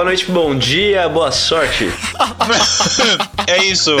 [0.00, 1.92] Boa noite, bom dia, boa sorte.
[3.46, 3.94] É isso.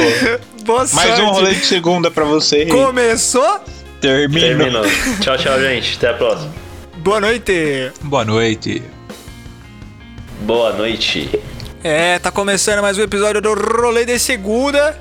[0.64, 1.20] Boa Mais sorte.
[1.20, 2.64] um rolê de segunda pra você.
[2.64, 3.60] Começou?
[4.00, 4.46] Termina.
[4.46, 4.82] Terminou.
[5.20, 5.98] tchau, tchau, gente.
[5.98, 6.50] Até a próxima.
[6.96, 7.92] Boa noite.
[8.00, 8.82] Boa noite.
[10.40, 11.38] Boa noite.
[11.84, 14.98] É, tá começando mais um episódio do Rolê de Segunda.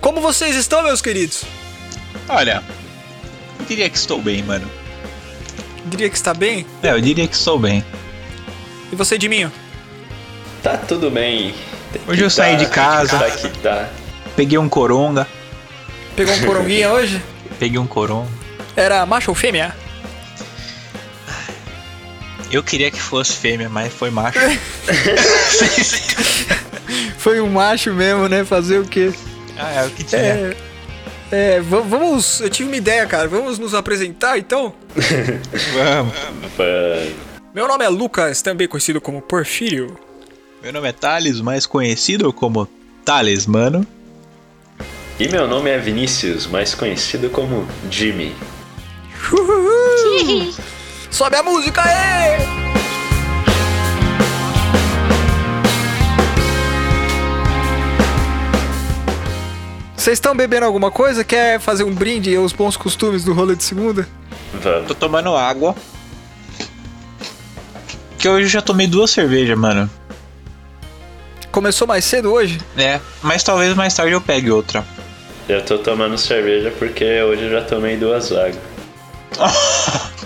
[0.00, 1.42] Como vocês estão, meus queridos?
[2.28, 2.62] Olha,
[3.58, 4.70] eu diria que estou bem, mano.
[5.86, 6.64] Diria que está bem?
[6.80, 7.84] É, eu diria que estou bem.
[8.92, 9.50] E você, Diminho?
[10.62, 11.54] Tá tudo bem.
[11.92, 13.18] Tem Hoje eu saí de casa.
[13.18, 13.88] Tá que tá.
[14.36, 15.26] Peguei um coronga.
[16.16, 17.22] Pegou um coronguinha hoje?
[17.58, 18.28] Peguei um coronga.
[18.76, 19.74] Era macho ou fêmea?
[22.50, 24.38] Eu queria que fosse fêmea, mas foi macho.
[27.18, 28.42] Foi um macho mesmo, né?
[28.44, 29.12] Fazer o quê?
[29.58, 30.20] ah, é o que tinha.
[30.22, 30.56] É.
[31.30, 32.40] É, va- vamos.
[32.40, 33.28] Eu tive uma ideia, cara.
[33.28, 34.72] Vamos nos apresentar então?
[35.74, 36.14] Vamos.
[37.54, 39.98] Meu nome é Lucas, também conhecido como Porfírio.
[40.60, 42.68] Meu nome é Thales, mais conhecido como
[43.04, 43.86] Thales, mano.
[45.18, 48.34] E meu nome é Vinícius, mais conhecido como Jimmy.
[49.32, 50.52] Uhul.
[51.12, 52.38] Sobe a música aí!
[59.96, 61.22] Vocês estão bebendo alguma coisa?
[61.22, 64.08] Quer fazer um brinde aos bons costumes do rolê de segunda?
[64.54, 64.88] Vamos.
[64.88, 65.76] Tô tomando água.
[68.18, 69.88] Que hoje eu já tomei duas cervejas, mano.
[71.50, 72.60] Começou mais cedo hoje?
[72.76, 74.84] É, mas talvez mais tarde eu pegue outra.
[75.48, 78.58] Eu tô tomando cerveja porque hoje eu já tomei duas águas.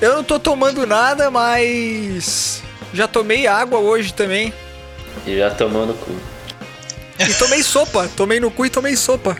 [0.00, 2.62] Eu não tô tomando nada, mas.
[2.92, 4.52] Já tomei água hoje também.
[5.26, 6.12] E já tomou no cu.
[7.18, 8.08] E tomei sopa.
[8.16, 9.36] Tomei no cu e tomei sopa.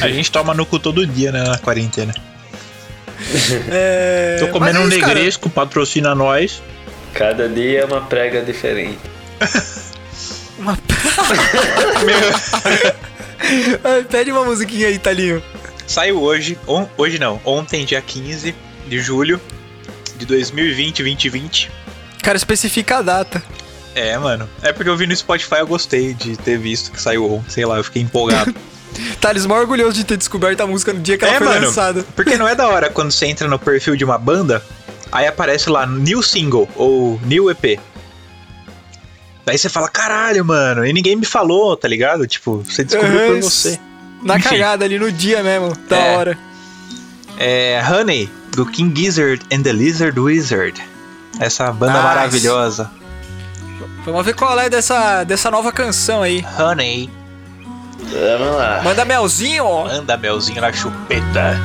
[0.00, 2.14] A gente toma no cu todo dia, né, na quarentena.
[3.70, 4.36] É...
[4.38, 5.14] Tô comendo mas um é isso, cara.
[5.14, 6.62] negresco, patrocina nós.
[7.12, 8.98] Cada dia é uma prega diferente.
[10.58, 10.76] Uma...
[13.84, 15.42] Ai, Pede uma musiquinha aí, Talinho.
[15.86, 18.54] Saiu hoje, on- hoje não, ontem, dia 15
[18.86, 19.40] de julho
[20.16, 21.70] de 2020, 2020.
[22.22, 23.42] Cara, especifica a data.
[23.94, 24.48] É, mano.
[24.62, 27.64] É porque eu vi no Spotify, eu gostei de ter visto que saiu ontem, sei
[27.64, 28.54] lá, eu fiquei empolgado.
[29.20, 31.66] Thales, mó orgulhoso de ter descoberto a música no dia que ela é, foi mano.
[31.66, 32.04] lançada.
[32.16, 34.62] Porque não é da hora quando você entra no perfil de uma banda,
[35.12, 37.78] aí aparece lá new single ou new EP.
[39.48, 42.26] Daí você fala, caralho, mano, e ninguém me falou, tá ligado?
[42.26, 43.80] Tipo, você descobriu por Uhum, você.
[44.22, 44.48] Na Enfim.
[44.50, 46.16] cagada ali no dia mesmo, da É.
[46.16, 46.38] hora.
[47.38, 50.78] É Honey, do King Gizzard and the Lizard Wizard.
[51.40, 52.04] Essa banda Nice.
[52.04, 52.90] maravilhosa.
[54.04, 56.44] Vamos ver qual é dessa, dessa nova canção aí.
[56.58, 57.08] Honey,
[58.00, 58.80] Vamos lá.
[58.84, 59.84] Manda melzinho, ó.
[59.86, 61.56] manda melzinho na chupeta.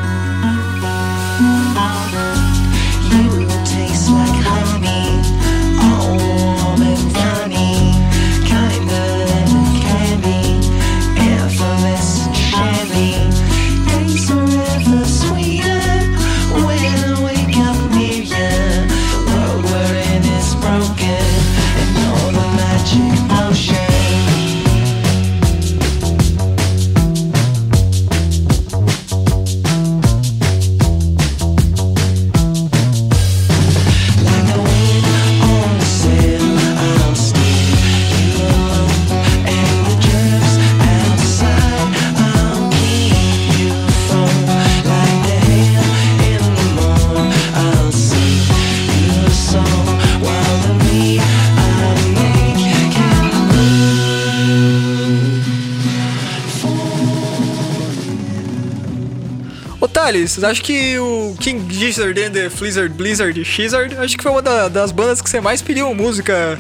[60.44, 64.68] Acho que o King Gizzard and the Blizzard Blizzard Shizard, acho que foi uma da-
[64.68, 66.58] das bandas que você mais pediu música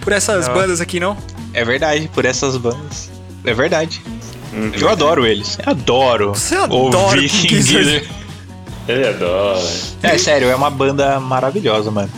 [0.00, 0.54] por essas Não.
[0.54, 1.16] bandas aqui, não?
[1.52, 3.10] É verdade, por essas bandas.
[3.44, 4.00] É verdade.
[4.80, 5.58] Eu adoro eles.
[5.64, 6.30] Eu adoro.
[6.34, 8.10] Você adora ouvir King King Gizzard.
[8.88, 9.60] Ele adora.
[10.02, 12.10] É sério, é uma banda maravilhosa, mano.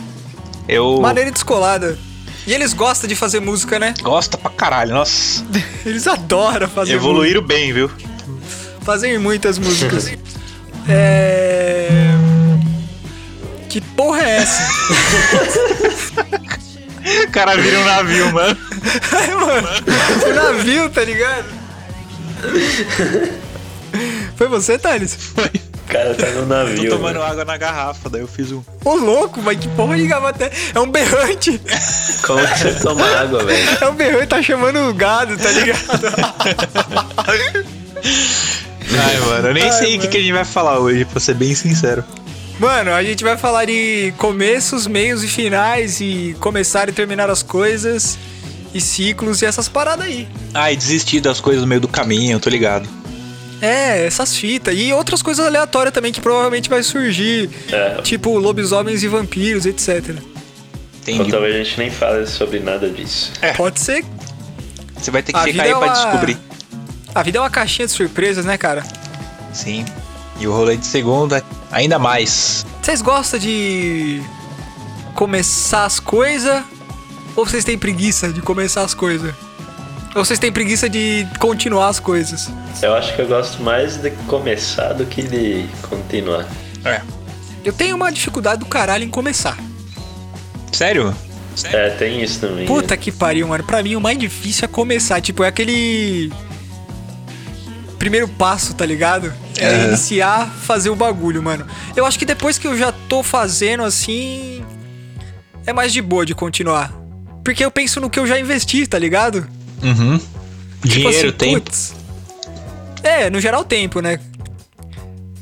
[0.67, 1.97] Eu Maneira descolada.
[2.47, 3.93] E eles gostam de fazer música, né?
[4.01, 4.93] gosto pra caralho.
[4.93, 5.45] Nossa,
[5.85, 7.89] Eles adoram fazer evoluíram bem, viu?
[7.89, 8.09] música.
[8.81, 10.11] Fazem muitas músicas.
[10.87, 12.09] é.
[13.69, 14.67] Que porra é essa?
[17.27, 18.57] O cara vira um navio, mano.
[19.11, 19.67] Ai, mano,
[20.29, 21.45] o navio, tá ligado?
[24.35, 25.17] Foi você, Thales?
[25.35, 26.89] O cara tá no Tô navio.
[26.91, 27.23] tomando velho.
[27.25, 28.61] água na garrafa, daí eu fiz um.
[28.85, 30.51] Ô louco, mas que porra de gavata é?
[30.75, 31.59] É um berrante.
[32.25, 33.77] Como que você toma água, velho?
[33.81, 35.79] É um berrante, tá chamando o gado, tá ligado?
[38.99, 41.33] Ai, mano, eu nem Ai, sei o que, a gente vai falar hoje, pra ser
[41.35, 42.03] bem sincero.
[42.59, 47.41] Mano, a gente vai falar de começos, meios e finais e começar e terminar as
[47.43, 48.17] coisas.
[48.73, 50.27] e ciclos e essas paradas aí.
[50.53, 52.89] Ah, e desistir das coisas no meio do caminho, tô ligado.
[53.61, 54.73] É, essas fitas.
[54.75, 57.49] E outras coisas aleatórias também que provavelmente vai surgir.
[57.71, 58.01] É.
[58.01, 60.09] Tipo lobisomens e vampiros, etc.
[60.09, 60.15] Ou
[61.13, 61.29] Entendi.
[61.31, 63.31] talvez a gente nem fale sobre nada disso.
[63.55, 64.03] Pode ser.
[64.97, 66.37] Você vai ter que A ficar aí é pra uma- descobrir.
[67.15, 68.83] A vida é uma caixinha de surpresas, né, cara?
[69.53, 69.85] Sim.
[70.39, 72.65] E o rolê de segunda, ainda mais.
[72.81, 74.21] Vocês gostam de
[75.13, 76.63] começar as coisas?
[77.35, 79.33] Ou vocês têm preguiça de começar as coisas?
[80.15, 82.49] Ou vocês têm preguiça de continuar as coisas?
[82.81, 86.47] Eu acho que eu gosto mais de começar do que de continuar.
[86.83, 87.01] É.
[87.63, 89.57] Eu tenho uma dificuldade do caralho em começar.
[90.71, 91.15] Sério?
[91.65, 92.65] É, tem isso também.
[92.65, 93.63] Puta que pariu, mano.
[93.63, 95.21] Pra mim o mais difícil é começar.
[95.21, 96.31] Tipo, é aquele.
[98.03, 99.33] Primeiro passo, tá ligado?
[99.57, 99.87] É É.
[99.87, 101.65] iniciar, fazer o bagulho, mano.
[101.95, 104.61] Eu acho que depois que eu já tô fazendo assim.
[105.65, 106.91] É mais de boa de continuar.
[107.45, 109.47] Porque eu penso no que eu já investi, tá ligado?
[109.81, 110.17] Uhum.
[110.17, 110.29] Tipo
[110.83, 111.61] Dinheiro, assim, tempo.
[111.61, 111.95] putz.
[113.01, 114.19] É, no geral tempo, né?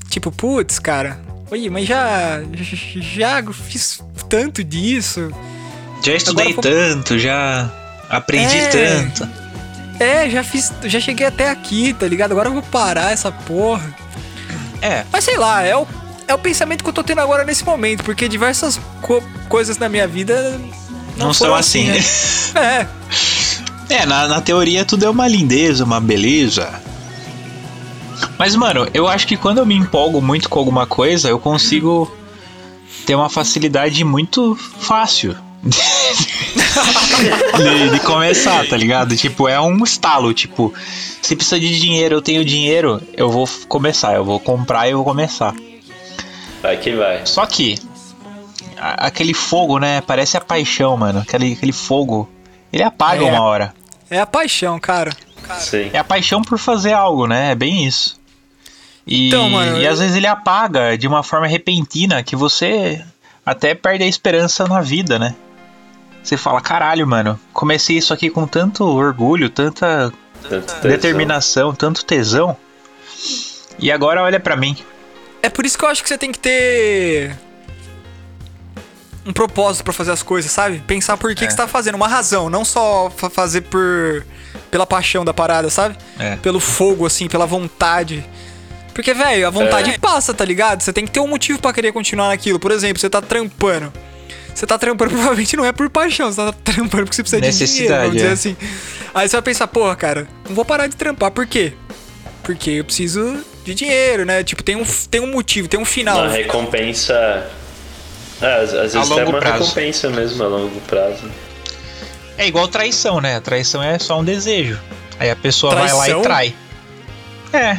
[0.07, 1.19] Tipo, putz, cara.
[1.49, 2.43] Oi, mas já.
[3.15, 5.31] Já fiz tanto disso.
[6.05, 7.71] Já estudei tanto, já
[8.07, 8.67] aprendi É.
[8.67, 9.40] tanto.
[10.01, 10.71] É, já fiz.
[10.83, 12.31] Já cheguei até aqui, tá ligado?
[12.31, 13.95] Agora eu vou parar essa porra.
[14.81, 15.85] É, Mas sei lá, é o,
[16.27, 19.87] é o pensamento que eu tô tendo agora nesse momento, porque diversas co- coisas na
[19.87, 20.59] minha vida
[21.17, 21.99] não, não, são assim, né?
[22.55, 22.87] né?
[23.89, 26.67] É, É, na, na teoria tudo é uma lindeza, uma beleza.
[28.39, 32.11] Mas, mano, eu acho que quando eu me empolgo muito com alguma coisa, eu consigo
[33.05, 35.35] ter uma facilidade muito fácil
[37.57, 39.15] de, de começar, tá ligado?
[39.15, 40.33] Tipo, é um estalo.
[40.33, 40.73] Tipo,
[41.21, 44.97] se precisa de dinheiro, eu tenho dinheiro, eu vou começar, eu vou comprar e eu
[44.97, 45.53] vou começar.
[46.61, 47.25] Vai que vai.
[47.25, 47.77] Só que
[48.77, 50.01] a- aquele fogo, né?
[50.01, 51.19] Parece a paixão, mano.
[51.19, 52.29] Aquele, aquele fogo.
[52.71, 53.29] Ele apaga É.
[53.31, 53.73] uma hora.
[54.09, 55.11] é a paixão, cara.
[55.59, 55.89] Sim.
[55.93, 57.51] É a paixão por fazer algo, né?
[57.51, 58.19] É bem isso.
[59.07, 63.03] E, Então, mano, e eu- às vezes ele apaga de uma forma repentina que você
[63.45, 65.33] até perde a esperança na vida, né?
[66.23, 70.11] Você fala, caralho, mano, comecei isso aqui com tanto orgulho, tanta
[70.47, 70.81] Tanto tesão.
[70.91, 72.55] determinação, tanto tesão.
[73.79, 74.77] E agora olha pra mim.
[75.41, 77.35] É por isso que eu acho que você tem que ter
[79.25, 80.79] um propósito pra fazer as coisas, sabe?
[80.85, 81.47] Pensar por que, É.
[81.47, 84.25] que você tá fazendo, uma razão, não só fa- fazer por
[84.69, 85.95] pela paixão da parada, sabe?
[86.19, 86.35] É.
[86.37, 88.23] Pelo fogo assim, pela vontade.
[88.93, 89.97] Porque, velho, a vontade É.
[89.97, 90.81] passa, tá ligado?
[90.81, 92.59] Você tem que ter um motivo pra querer continuar naquilo.
[92.59, 93.91] Por exemplo, você tá trampando.
[94.53, 97.49] Você tá trampando provavelmente não é por paixão, você tá trampando porque você precisa de
[97.49, 98.31] dinheiro, Necessidade, vamos dizer é.
[98.31, 98.57] assim.
[99.13, 101.73] Aí você vai pensar, porra, cara, não vou parar de trampar, por quê?
[102.43, 104.43] Porque eu preciso de dinheiro, né?
[104.43, 106.17] Tipo, tem um, tem um motivo, tem um final.
[106.17, 107.49] Uma recompensa.
[108.41, 109.63] É, às, às vezes longo é uma prazo.
[109.63, 111.29] recompensa mesmo a longo prazo.
[112.37, 113.35] É igual traição, né?
[113.35, 114.79] A traição é só um desejo.
[115.19, 116.19] Aí a pessoa vai lá Traição?
[116.19, 116.55] e trai.
[117.53, 117.77] É.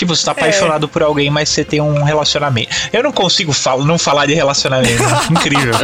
[0.00, 2.74] Tipo, você tá apaixonado por alguém, mas você tem um relacionamento.
[2.90, 5.02] Eu não consigo fal não falar de relacionamento.
[5.30, 5.74] Incrível.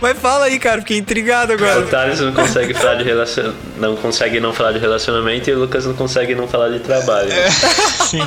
[0.00, 1.82] Mas fala aí, cara, fiquei intrigado O agora.
[1.86, 3.52] Thales não consegue falar de relacion...
[3.76, 7.28] não consegue não falar de relacionamento e o Lucas não consegue não falar de trabalho.
[8.08, 8.22] Sim.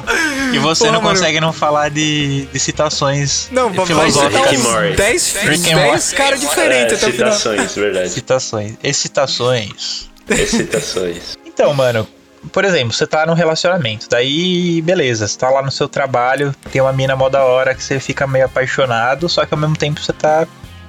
[0.54, 1.16] E você Pô, não mano.
[1.16, 4.54] consegue não falar de, de citações Não, vai filosóficas.
[4.54, 4.92] and Morty.
[4.92, 6.16] uns 10 Rick and Morty.
[6.16, 7.32] caras diferentes É, até o final.
[7.34, 8.10] citações, verdade.
[8.10, 8.74] Citações.
[8.84, 10.10] Excitações.
[10.30, 11.38] Excitações.
[11.44, 12.08] Então, mano,
[12.52, 16.82] por exemplo, você tá num relacionamento, daí beleza, você tá lá no seu trabalho, tem
[16.82, 20.00] uma mina mó da hora que você fica meio apaixonado, só que ao mesmo tempo
[20.02, 20.48] você tá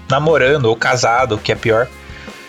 [0.09, 1.87] namorando ou casado, que é pior.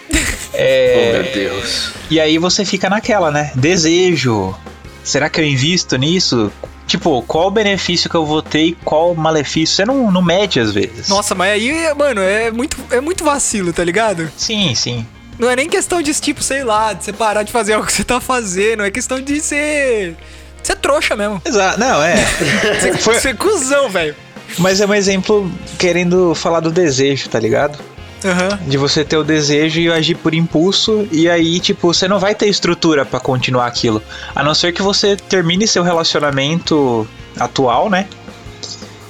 [0.53, 1.93] Oh É, meu Deus.
[2.09, 3.51] e aí você fica naquela, né?
[3.55, 4.53] Desejo.
[5.01, 6.51] Será que eu invisto nisso?
[6.85, 9.73] Tipo, qual o benefício que eu vou ter e qual o malefício?
[9.77, 11.07] Você não, não mede às vezes.
[11.07, 14.29] Nossa, mas aí, mano, é muito, é muito vacilo, tá ligado?
[14.35, 15.07] Sim, sim.
[15.39, 17.93] Não é nem questão de, tipo, sei lá, de você parar de fazer algo que
[17.93, 18.83] você tá fazendo.
[18.83, 20.15] É questão de ser.
[20.61, 21.41] ser trouxa mesmo.
[21.45, 21.79] Exato.
[21.79, 22.15] Não, é.
[22.79, 24.15] Ser, Foi- ser cuzão, velho.
[24.57, 27.79] Mas é um exemplo querendo falar do desejo, tá ligado?
[28.23, 28.59] Aham.
[28.67, 32.35] De você ter o desejo e agir por impulso, e aí, tipo, você não vai
[32.35, 34.03] ter estrutura pra continuar aquilo.
[34.35, 37.07] A não ser que você termine seu relacionamento
[37.39, 38.07] atual, né?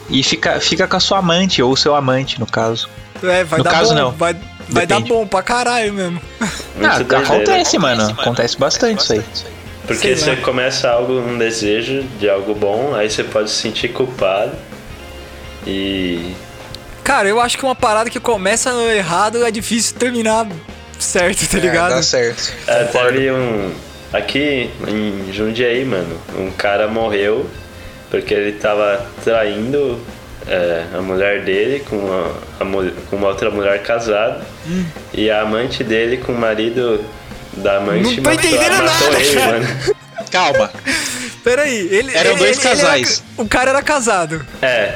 [0.09, 2.87] E fica, fica com a sua amante, ou seu amante, no caso.
[3.23, 3.99] É, vai No dar caso, bom.
[3.99, 4.11] não.
[4.11, 4.35] Vai,
[4.71, 6.21] vai dar bom pra caralho mesmo.
[6.83, 7.23] Ah, doideira.
[7.23, 8.09] acontece, mano.
[8.11, 9.23] Acontece bastante isso aí.
[9.85, 10.35] Porque Sei lá.
[10.35, 14.53] você começa algo, um desejo de algo bom, aí você pode se sentir culpado.
[15.65, 16.33] E.
[17.03, 20.47] Cara, eu acho que uma parada que começa no errado é difícil terminar
[20.99, 21.91] certo, tá ligado?
[21.91, 22.53] dá certo.
[22.67, 23.71] É, teve um.
[24.13, 27.49] Aqui em Jundiaí, mano, um cara morreu
[28.11, 29.97] porque ele tava traindo
[30.51, 32.65] é, a mulher dele com, a, a
[33.09, 34.85] com uma outra mulher casada Hum.
[35.13, 37.03] e a amante dele com o marido
[37.53, 39.51] da amante Não tô matou, entendendo matou nada, ele, cara.
[39.59, 39.95] mano.
[40.31, 40.71] Calma.
[41.43, 42.11] Peraí, ele.
[42.15, 43.17] Eram ele- dois ele- ele era casais.
[43.35, 44.45] ca- o cara era casado.
[44.61, 44.95] É.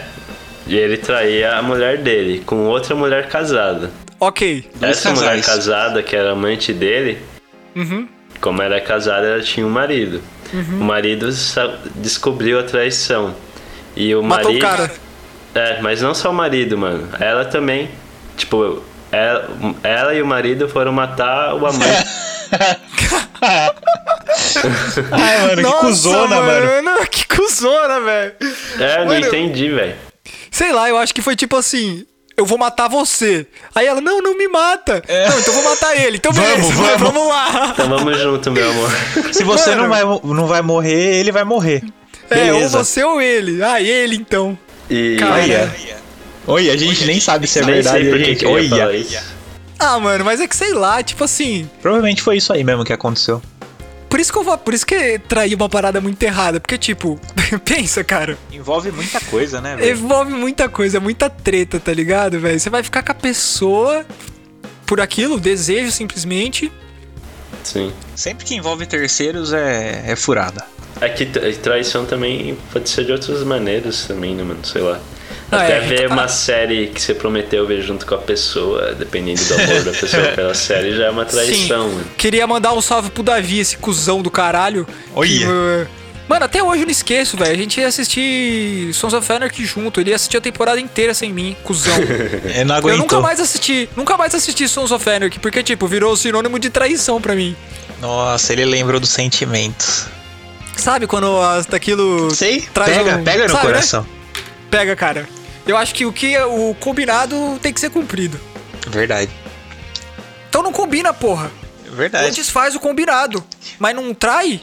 [0.67, 3.91] E ele traía a mulher dele com outra mulher casada.
[4.19, 4.69] Ok.
[4.75, 5.45] Dois Essa mulher casais.
[5.45, 7.17] casada, que era amante dele,
[7.75, 8.07] Uhum.
[8.41, 10.21] como era casada, ela tinha um marido.
[10.79, 11.27] O marido
[11.95, 13.35] descobriu a traição.
[13.95, 14.65] E o Matou marido.
[14.65, 14.91] o cara.
[15.55, 17.07] É, mas não só o marido, mano.
[17.19, 17.89] Ela também.
[18.38, 19.50] Tipo, ela,
[19.83, 22.05] ela e o marido foram matar o amante.
[25.12, 27.07] Ai, mano, que cuzona, mano.
[27.09, 28.33] Que cuzona, velho.
[28.79, 29.95] é, não Mano, entendi, velho.
[30.51, 32.05] Sei lá, eu acho que foi tipo assim.
[32.38, 33.47] Eu vou matar você.
[33.74, 35.01] Aí ela, não, não me mata.
[35.07, 36.17] Não, então eu vou matar ele.
[36.17, 37.13] Então Vamos, beleza, vai, vamos.
[37.13, 37.69] vamos lá.
[37.74, 38.89] Então vamos junto, meu amor.
[39.31, 39.83] Se você Mano.
[39.83, 40.03] não vai,
[40.35, 41.81] não vai morrer, ele vai morrer.
[42.29, 42.83] É, ou Beleza.
[42.83, 43.63] você ou ele.
[43.63, 44.57] Ah, ele então.
[44.89, 45.18] E.
[45.22, 45.75] Olha.
[46.48, 48.39] Oi, a gente nem sabe se é verdade, sei por que gente.
[48.39, 49.24] que eu ia falar Olha.
[49.80, 51.70] Ah, mano, mas é que sei lá, tipo assim.
[51.82, 53.42] Provavelmente foi isso aí mesmo que aconteceu.
[54.08, 56.60] Por isso que eu vou, por isso que trair uma parada muito errada.
[56.60, 57.20] Porque, tipo,
[57.65, 58.38] pensa, cara.
[58.51, 62.58] Envolve muita coisa, né, Envolve muita coisa, muita treta, tá ligado, velho?
[62.58, 64.06] Você vai ficar com a pessoa
[64.86, 66.72] por aquilo, desejo simplesmente.
[67.63, 67.92] Sim.
[68.15, 70.63] Sempre que envolve terceiros é, é furada.
[71.05, 74.59] É que tra- traição também pode ser de outras maneiras também, né, mano?
[74.63, 75.00] Sei lá.
[75.51, 75.79] Ah, Até é.
[75.81, 79.91] ver uma série que você prometeu ver junto com a pessoa, dependendo do amor da
[79.91, 81.95] pessoa pela série, já é uma traição, Sim.
[81.95, 82.05] mano.
[82.17, 84.88] Queria mandar um salve pro Davi, esse cuzão do caralho.
[85.13, 85.29] Olha.
[85.29, 85.88] Que, uh,
[86.27, 87.51] Mano, até hoje eu não esqueço, velho.
[87.51, 90.00] A gente ia assistir Sons of Anarchy junto.
[90.01, 91.93] Ele ia assistir a temporada inteira sem mim, cuzão.
[92.51, 92.97] É, não eu aguentou.
[93.01, 97.21] nunca mais assisti, nunca mais assisti Sons of Anarchy, porque, tipo, virou sinônimo de traição
[97.21, 97.55] pra mim.
[98.01, 100.07] Nossa, ele lembrou dos sentimentos.
[100.75, 103.72] Sabe quando as, daquilo Sei, traz pega, um- pega no sabe, né?
[103.74, 104.05] coração.
[104.70, 105.27] Pega, cara.
[105.65, 108.39] Eu acho que o que é o combinado tem que ser cumprido.
[108.88, 109.32] Verdade.
[110.50, 111.51] Então não combina, porra.
[111.91, 112.27] Verdade.
[112.27, 113.44] Antes faz o combinado,
[113.79, 114.62] mas não trai.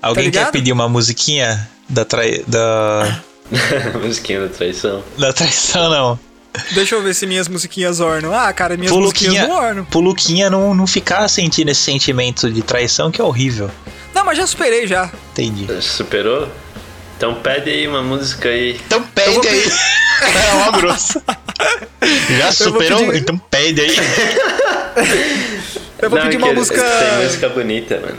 [0.00, 0.52] Alguém quer ligado?
[0.52, 2.44] pedir uma musiquinha da, trai...
[2.46, 3.20] da...
[4.02, 5.02] Musiquinha da traição.
[5.18, 6.18] da traição, não?
[6.72, 8.32] Deixa eu ver se minhas musiquinhas ornam.
[8.32, 9.84] Ah, cara, minhas Pro musiquinhas não ornam.
[9.86, 13.70] pro Luquinha não, não ficar sentindo esse sentimento de traição que é horrível.
[14.14, 15.10] Não, mas já superei já.
[15.32, 15.66] Entendi.
[15.82, 16.48] Superou?
[17.16, 18.80] Então pede aí uma música aí.
[18.86, 19.64] Então pede vou aí.
[20.24, 21.22] É uma grossa.
[22.38, 23.06] Já superou?
[23.06, 23.96] pedir- Então pede aí.
[26.00, 26.80] Eu vou Não, pedir uma música.
[26.82, 28.18] Tem música bonita, mano.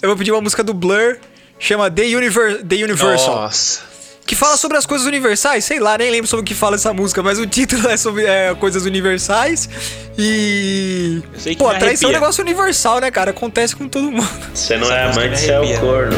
[0.00, 1.16] Eu vou pedir uma música do Blur,
[1.58, 2.62] chama The, Univer...
[2.64, 3.34] The Universal.
[3.36, 3.80] Nossa.
[4.26, 6.94] Que fala sobre as coisas universais, sei lá, nem lembro sobre o que fala essa
[6.94, 9.68] música, mas o título é sobre é, coisas universais.
[10.16, 11.22] E.
[11.32, 13.30] Eu sei que Pô, traição é um negócio universal, né, cara?
[13.32, 14.28] Acontece com todo mundo.
[14.54, 16.16] Você não Essa é amante, você é o corno.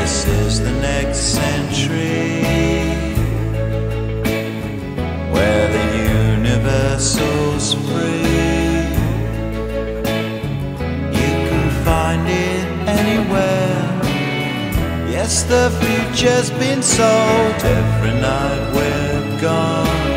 [0.00, 2.42] This is the next century
[5.32, 5.84] where the
[6.38, 7.35] universal's
[15.28, 20.12] Yes, the future's been sold every night we're gone.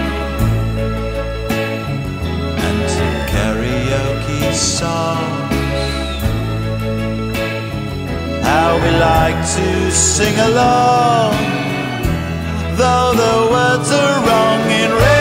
[2.66, 5.50] And some karaoke songs
[8.46, 11.34] how we like to sing along.
[12.78, 15.19] Though the words are wrong, it really,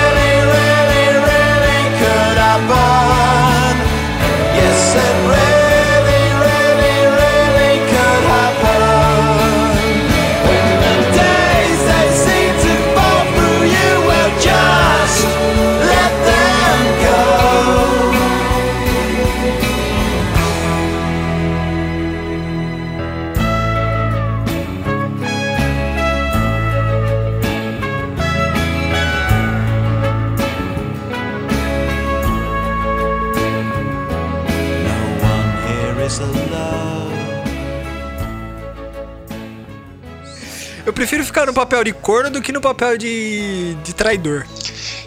[40.98, 44.44] prefiro ficar no papel de corno do que no papel de, de traidor.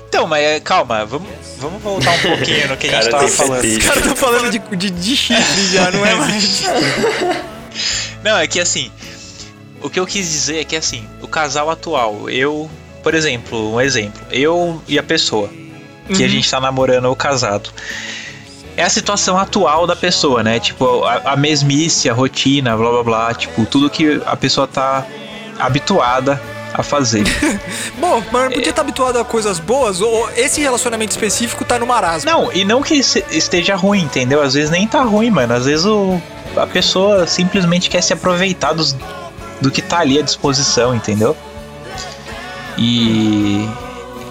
[0.07, 3.65] Então, mas é, calma, vamos, vamos voltar um pouquinho no que a gente tava falando.
[3.65, 6.63] Os caras estão falando de, de, de chifre já, não é mais.
[8.23, 8.91] Não, é que assim,
[9.81, 12.69] o que eu quis dizer é que assim, o casal atual, eu,
[13.01, 15.49] por exemplo, um exemplo, eu e a pessoa
[16.13, 17.69] que a gente tá namorando ou casado.
[18.77, 20.59] É a situação atual da pessoa, né?
[20.59, 25.05] Tipo, a, a mesmice, a rotina, blá blá blá, tipo, tudo que a pessoa tá
[25.65, 26.41] habituada
[26.73, 27.23] a fazer.
[27.99, 31.85] Bom, mas não podia estar habituado a coisas boas, ou esse relacionamento específico tá no
[31.85, 32.29] marasmo.
[32.29, 34.41] Não, e não que esteja ruim, entendeu?
[34.41, 35.53] Às vezes nem tá ruim, mano.
[35.53, 36.21] Às vezes o,
[36.55, 38.95] a pessoa simplesmente quer se aproveitar dos,
[39.59, 41.35] do que tá ali à disposição, entendeu?
[42.77, 43.69] E,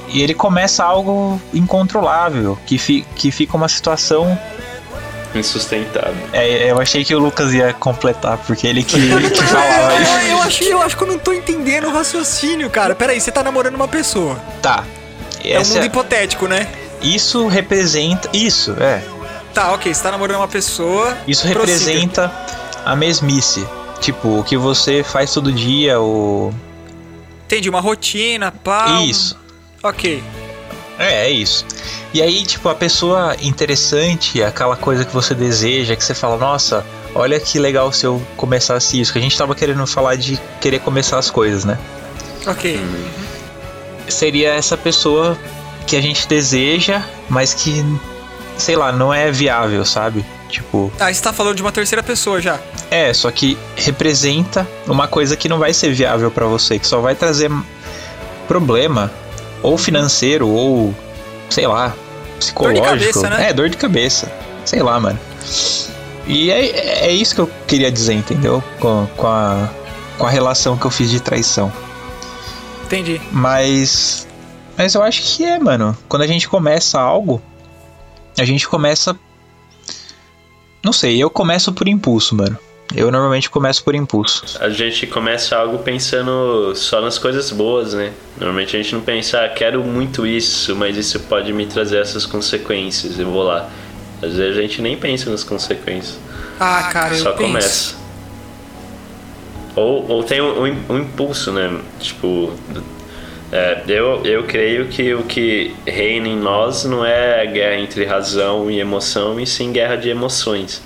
[0.09, 4.39] e ele começa algo incontrolável, que, fi, que fica uma situação.
[5.35, 6.29] Insustentável.
[6.33, 8.97] É, eu achei que o Lucas ia completar, porque ele que,
[9.31, 10.13] que falava Eu, isso.
[10.31, 12.95] eu acho, eu acho que eu não tô entendendo o raciocínio, cara.
[12.95, 14.37] Pera aí, você tá namorando uma pessoa.
[14.61, 14.85] Tá.
[15.45, 16.67] É um mundo hipotético, né?
[17.03, 18.29] isso representa.
[18.33, 19.03] Isso, é.
[19.55, 21.17] Tá, ok, você tá namorando uma pessoa.
[21.27, 21.79] Isso prossiga.
[21.79, 22.33] representa
[22.85, 23.67] a mesmice.
[24.01, 26.53] Tipo, o que você faz todo dia, o.
[27.47, 29.03] Entendi, uma rotina, pá.
[29.03, 29.37] Isso.
[29.83, 30.23] Ok.
[31.01, 31.65] É, é isso.
[32.13, 36.85] E aí, tipo, a pessoa interessante, aquela coisa que você deseja, que você fala, nossa,
[37.15, 39.11] olha que legal se eu começasse isso.
[39.13, 41.79] Que a gente tava querendo falar de querer começar as coisas, né?
[42.47, 42.79] Ok.
[44.09, 45.39] Seria essa pessoa
[45.87, 47.83] que a gente deseja, mas que,
[48.59, 50.25] sei lá, não é viável, sabe?
[50.49, 52.59] Tipo, Ah, você tá falando de uma terceira pessoa já.
[52.91, 57.01] é, só que representa uma coisa que não vai ser viável pra você, que só
[57.01, 57.51] vai trazer
[58.49, 59.11] problema,
[59.63, 60.95] ou financeiro, ou
[61.49, 61.95] sei lá,
[62.39, 62.87] psicológico.
[62.87, 63.51] cabeça, né?
[63.51, 64.31] É, dor de cabeça.
[64.65, 65.19] Sei lá, mano.
[66.27, 68.63] E é, é isso que eu queria dizer, entendeu?
[68.79, 69.69] Com, com, a,
[70.19, 71.73] com a relação que eu fiz de traição.
[72.85, 73.21] Entendi.
[73.33, 74.27] Mas.
[74.77, 75.97] Mas eu acho que é, mano.
[76.09, 77.43] Quando a gente começa algo,
[78.39, 79.19] a gente começa.
[80.83, 82.57] Não sei, eu começo por impulso, mano.
[82.95, 84.45] Eu normalmente começo por impulso.
[84.61, 88.13] A gente começa algo pensando só nas coisas boas, né?
[88.37, 92.27] Normalmente a gente não pensa, ah, quero muito isso, mas isso pode me trazer essas
[92.27, 93.69] consequências, eu vou lá.
[94.21, 96.19] Às vezes a gente nem pensa nas consequências,
[96.59, 97.43] Ah, cara, eu só penso.
[97.49, 97.95] começa.
[99.77, 101.79] Ou, ou tem um, um impulso, né?
[102.01, 102.53] Tipo,
[103.53, 108.05] é, eu, eu creio que o que reina em nós não é a guerra entre
[108.05, 110.83] razão e emoção, e sim guerra de emoções.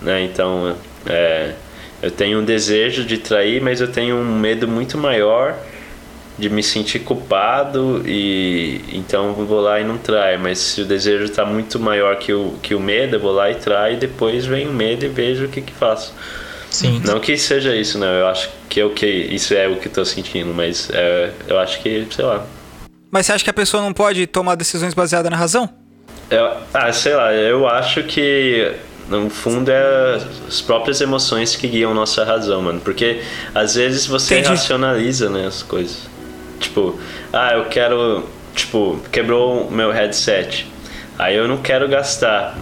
[0.00, 0.24] Né?
[0.24, 0.74] Então,
[1.06, 1.52] é,
[2.02, 5.56] eu tenho um desejo de trair, mas eu tenho um medo muito maior
[6.38, 10.36] de me sentir culpado e então eu vou lá e não trai.
[10.36, 13.50] Mas se o desejo está muito maior que o, que o medo, eu vou lá
[13.50, 16.12] e trai, e depois vem o medo e vejo o que, que faço.
[16.70, 17.02] Sim.
[17.04, 18.06] Não que seja isso, não.
[18.06, 21.58] Eu acho que é o que isso é o que tô sentindo, mas é, eu
[21.58, 22.44] acho que, sei lá.
[23.10, 25.68] Mas você acha que a pessoa não pode tomar decisões baseadas na razão?
[26.30, 28.72] Eu, ah, sei lá, eu acho que
[29.08, 32.80] no fundo é as próprias emoções que guiam nossa razão, mano.
[32.80, 33.20] Porque
[33.54, 34.48] às vezes você Entendi.
[34.50, 35.98] racionaliza, né, as coisas.
[36.60, 36.98] Tipo,
[37.32, 40.66] ah, eu quero, tipo, quebrou o meu headset.
[41.18, 42.56] Aí eu não quero gastar.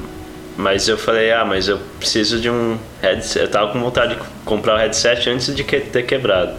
[0.57, 3.39] Mas eu falei, ah, mas eu preciso de um headset.
[3.41, 6.53] Eu tava com vontade de comprar o headset antes de que- ter quebrado.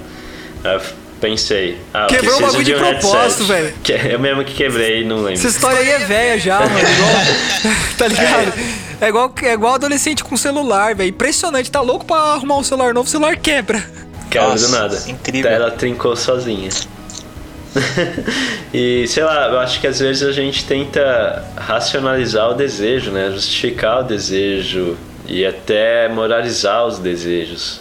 [0.64, 0.82] Aí eu
[1.20, 3.48] pensei, ah, eu Quebrou o preciso de de um propósito, headset.
[3.48, 3.74] velho.
[3.84, 5.34] Que eu mesmo que quebrei, não lembro.
[5.34, 6.72] Essa história aí é velha já, mano.
[7.98, 8.54] Tá ligado?
[8.58, 11.10] É igual, é igual adolescente com celular, velho.
[11.10, 11.72] Impressionante.
[11.72, 13.84] Tá louco pra arrumar um celular novo, o celular quebra.
[14.30, 15.04] Caiu Nossa, do nada.
[15.10, 15.52] incrível.
[15.52, 16.70] Ela trincou sozinha.
[18.74, 23.32] e sei lá, eu acho que às vezes a gente tenta racionalizar o desejo, né?
[23.32, 27.80] Justificar o desejo e até moralizar os desejos.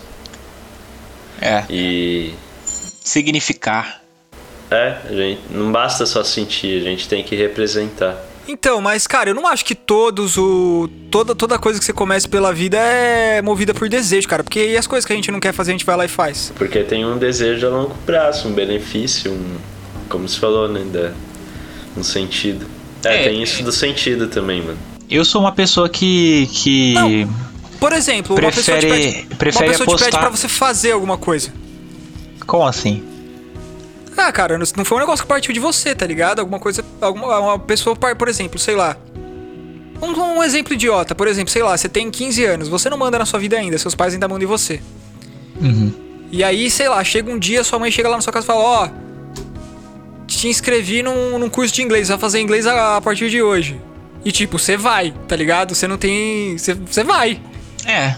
[1.41, 1.65] É.
[1.69, 4.01] E Significar.
[4.71, 8.17] é, a gente, não basta só sentir, a gente tem que representar.
[8.51, 10.89] Então, mas, cara, eu não acho que todos o.
[11.11, 14.43] Toda, toda coisa que você começa pela vida é movida por desejo, cara.
[14.43, 16.09] Porque e as coisas que a gente não quer fazer, a gente vai lá e
[16.09, 16.53] faz.
[16.57, 19.57] Porque tem um desejo a longo prazo, um benefício, um,
[20.09, 20.85] como se falou, né?
[20.93, 21.13] Da,
[21.97, 22.67] um sentido.
[23.05, 24.79] É, É, tem isso do sentido também, mano.
[25.09, 26.49] Eu sou uma pessoa que.
[26.53, 26.95] que...
[26.95, 27.51] Não.
[27.79, 30.49] Por exemplo, uma pessoa te Prefere- pede, prefere uma pessoa te pede apostar- pra você
[30.49, 31.53] fazer alguma coisa.
[32.47, 33.03] Como assim?
[34.17, 36.41] Ah, cara, não foi um negócio que partiu de você, tá ligado?
[36.41, 36.85] Alguma coisa.
[37.01, 38.97] Alguma, uma pessoa, por exemplo, sei lá.
[40.03, 43.19] Um, um exemplo idiota, por exemplo, sei lá, você tem 15 anos, você não manda
[43.19, 44.81] na sua vida ainda, seus pais ainda mandam em você.
[45.61, 45.93] Uhum.
[46.33, 48.47] E aí, sei lá, chega um dia, sua mãe chega lá na sua casa e
[48.47, 48.89] fala: Ó,
[50.27, 53.81] te inscrevi num, num curso de inglês, vai fazer inglês a, a partir de hoje.
[54.25, 55.75] E tipo, você vai, tá ligado?
[55.75, 56.57] Você não tem.
[56.57, 57.41] Você vai.
[57.85, 58.15] É.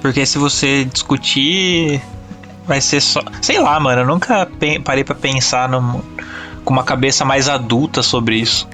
[0.00, 2.00] Porque se você discutir,
[2.68, 3.20] vai ser só.
[3.42, 4.02] Sei lá, mano.
[4.02, 4.46] Eu nunca
[4.84, 6.00] parei pra pensar num-
[6.64, 8.68] com uma cabeça mais adulta sobre isso.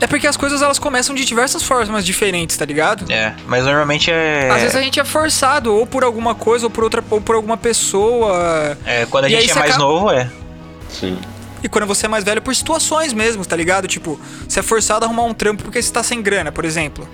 [0.00, 3.10] É porque as coisas elas começam de diversas formas diferentes, tá ligado?
[3.10, 3.34] É.
[3.46, 4.50] Mas normalmente é.
[4.50, 7.34] Às vezes a gente é forçado, ou por alguma coisa, ou por outra, ou por
[7.34, 8.76] alguma pessoa.
[8.84, 10.30] É, quando a E gente é mais acaba- novo, é.
[10.90, 11.18] Sim.
[11.62, 13.88] E quando você é mais velho, por situações mesmo, tá ligado?
[13.88, 17.08] Tipo, você é forçado a arrumar um trampo porque você tá sem grana, por exemplo.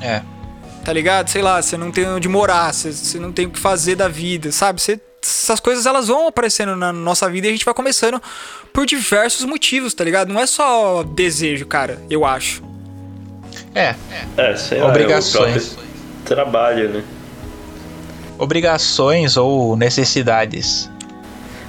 [0.00, 0.22] É.
[0.84, 1.28] Tá ligado?
[1.28, 4.06] Sei lá, você não tem onde morar, você, você não tem o que fazer da
[4.08, 4.80] vida, sabe?
[4.80, 8.20] Você- essas coisas elas vão aparecendo na nossa vida e a gente vai começando
[8.72, 10.32] por diversos motivos, tá ligado?
[10.32, 12.62] Não é só desejo, cara, eu acho.
[13.74, 13.94] É.
[14.36, 15.68] É, sei lá, é o Obrigações.
[15.68, 15.88] próprio
[16.24, 17.04] trabalho, né?
[18.38, 20.88] Obrigações ou necessidades.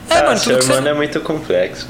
[0.10, 0.90] É, ah, mano, ser humano você.
[0.90, 1.88] é muito complexo.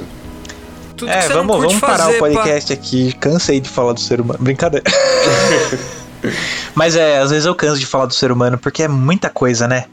[0.95, 2.15] tudo É, que você vamos, não curte vamos parar fazer.
[2.17, 3.13] o podcast aqui.
[3.13, 4.39] Cansei de falar do ser humano.
[4.41, 4.85] Brincadeira.
[6.75, 9.67] Mas é, às vezes eu canso de falar do ser humano porque é muita coisa,
[9.67, 9.85] né?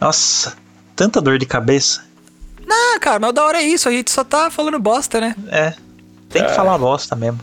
[0.00, 0.54] Nossa,
[0.96, 2.04] tanta dor de cabeça.
[2.70, 5.34] Ah, cara, mas o da hora é isso, a gente só tá falando bosta, né?
[5.48, 5.74] É.
[6.30, 6.54] Tem que É.
[6.54, 7.40] falar bosta mesmo.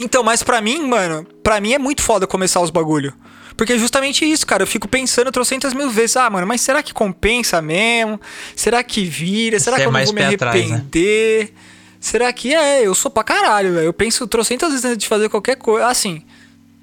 [0.00, 3.12] Então, mas pra mim, mano, pra mim é muito foda começar os bagulho.
[3.56, 4.62] Porque é justamente isso, cara.
[4.62, 6.16] Eu fico pensando trocentas mil vezes.
[6.16, 8.18] Ah, mano, mas será que compensa mesmo?
[8.56, 9.58] Será que vira?
[9.58, 10.62] Será Você que é eu não vou me pé atrás, né?
[10.76, 11.54] arrepender?
[11.98, 12.86] Será que é?
[12.86, 13.84] Eu sou pra caralho, velho.
[13.86, 15.86] Eu penso trocentas vezes antes de fazer qualquer coisa.
[15.88, 16.22] Assim,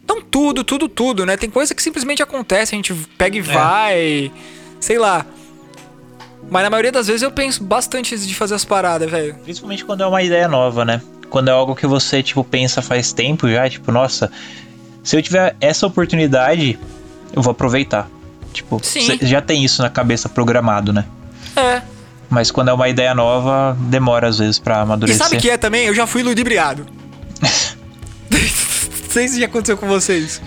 [0.08, 1.36] não tudo, tudo, tudo, né?
[1.38, 4.32] Tem coisa que simplesmente acontece, a gente pega e vai.
[4.80, 5.26] Sei lá.
[6.50, 9.36] Mas na maioria das vezes eu penso bastante antes de fazer as paradas, velho.
[9.44, 11.02] Principalmente quando é uma ideia nova, né?
[11.30, 14.32] Quando é algo que você, tipo, pensa faz tempo já, tipo, nossa,
[15.04, 16.80] se eu tiver essa oportunidade,
[17.34, 18.10] eu vou aproveitar.
[18.54, 19.02] Tipo, Sim.
[19.06, 21.04] você já tem isso na cabeça programado, né?
[21.56, 21.82] É.
[22.30, 25.22] Mas quando é uma ideia nova, demora às vezes pra E amadurecer.
[25.22, 25.86] sabe o que é também?
[25.86, 26.86] Eu já fui ludibriado.
[28.32, 30.42] Não sei se já aconteceu com vocês.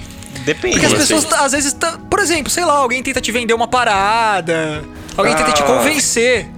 [0.44, 0.78] Depende.
[0.80, 3.68] Porque as pessoas, às vezes, tá- por exemplo, sei lá, alguém tenta te vender uma
[3.68, 4.82] parada,
[5.20, 5.66] alguém tenta te Ah.
[5.66, 6.48] convencer,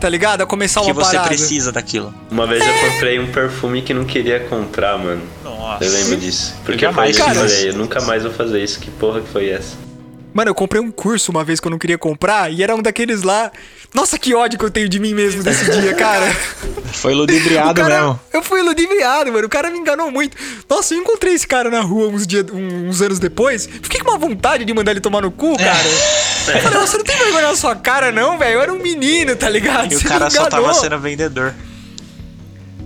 [0.00, 0.42] tá ligado?
[0.42, 1.28] A começar que uma você parada.
[1.28, 2.14] precisa daquilo.
[2.30, 5.22] Uma vez eu comprei um perfume que não queria comprar, mano.
[5.42, 5.84] Nossa.
[5.84, 6.54] Eu lembro disso.
[6.64, 8.78] Porque jamais foi isso que eu fiz falei, eu nunca mais vou fazer isso.
[8.80, 9.83] Que porra que foi essa?
[10.34, 12.82] Mano, eu comprei um curso uma vez que eu não queria comprar e era um
[12.82, 13.52] daqueles lá.
[13.94, 16.26] Nossa, que ódio que eu tenho de mim mesmo desse dia, cara.
[16.92, 18.20] Foi O ludibriado cara- mesmo.
[18.32, 19.46] Eu fui ludibriado, mano.
[19.46, 20.36] O cara me enganou muito.
[20.68, 23.66] Nossa, eu encontrei esse cara na rua uns, dias, uns anos depois.
[23.66, 25.78] Fiquei com uma vontade de mandar ele tomar no cu, cara.
[26.56, 28.54] Eu falei, você não tem vergonha na sua cara, não, velho.
[28.54, 29.92] Eu era um menino, tá ligado?
[29.92, 31.54] E o Você cara me só tava sendo vendedor.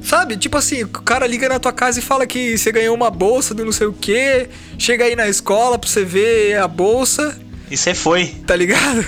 [0.02, 0.36] Sabe?
[0.36, 3.54] Tipo assim, o cara liga na tua casa e fala que você ganhou uma bolsa
[3.54, 4.48] do não sei o quê.
[4.78, 7.38] Chega aí na escola pra você ver a bolsa,
[7.70, 8.26] E você foi.
[8.46, 9.04] tá ligado?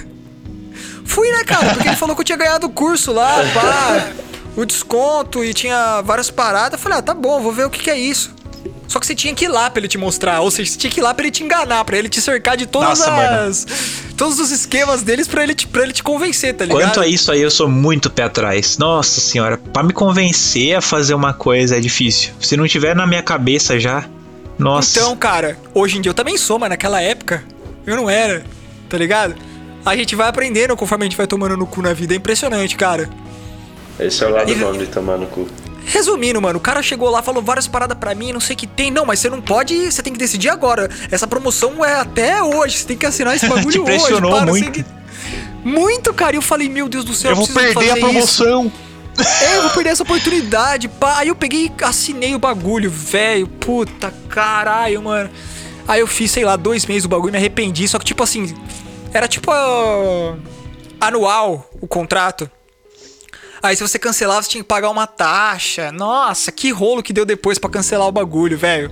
[1.05, 1.75] Fui, né, cara?
[1.75, 4.11] Porque ele falou que eu tinha ganhado o curso lá, pá,
[4.57, 6.75] o desconto e tinha várias paradas.
[6.75, 8.33] Eu falei, ah, tá bom, vou ver o que, que é isso.
[8.91, 10.91] Só que você tinha que ir lá pra ele te mostrar, ou seja, você tinha
[10.91, 13.49] que ir lá pra ele te enganar, pra ele te cercar de todas Nossa, mano.
[13.49, 13.65] as.
[14.17, 16.81] Todos os esquemas deles pra ele, te, pra ele te convencer, tá ligado?
[16.83, 18.79] Quanto a isso aí, eu sou muito pé atrás.
[18.79, 22.33] Nossa senhora, pra me convencer a fazer uma coisa é difícil.
[22.41, 24.05] Se não tiver na minha cabeça já,
[24.59, 24.99] nossa.
[24.99, 27.45] Então, cara, hoje em dia eu também sou, mas naquela época
[27.87, 28.43] eu não era,
[28.89, 29.37] tá ligado?
[29.87, 32.13] A gente vai aprendendo conforme a gente vai tomando no cu na vida.
[32.13, 33.09] É impressionante, cara.
[34.01, 35.47] Esse é o lado E- bom de tomar no cu.
[35.87, 38.67] Resumindo, mano, o cara chegou lá, falou várias paradas pra mim, não sei o que
[38.67, 38.91] tem.
[38.91, 40.89] Não, mas você não pode, você tem que decidir agora.
[41.11, 43.85] Essa promoção é até hoje, você tem que assinar esse bagulho Te hoje.
[43.91, 44.69] pressionou não sei muito.
[44.69, 44.85] o que-
[45.65, 46.35] Muito, cara.
[46.35, 48.01] E eu falei, meu Deus do céu, eu vou perder a isso.
[48.01, 48.73] promoção.
[49.43, 51.19] É, eu vou perder essa oportunidade, pá.
[51.19, 53.47] Aí eu peguei e assinei o bagulho, velho.
[53.47, 55.29] Puta caralho, mano.
[55.89, 57.87] Aí eu fiz, sei lá, dois meses do bagulho e me arrependi.
[57.89, 58.55] Só que, tipo assim,
[59.13, 60.37] era tipo ah,
[61.01, 62.51] anual o contrato.
[63.63, 65.93] Aí se você cancelava, você tinha que pagar uma taxa.
[65.93, 68.91] Nossa, que rolo que deu depois pra cancelar o bagulho, velho.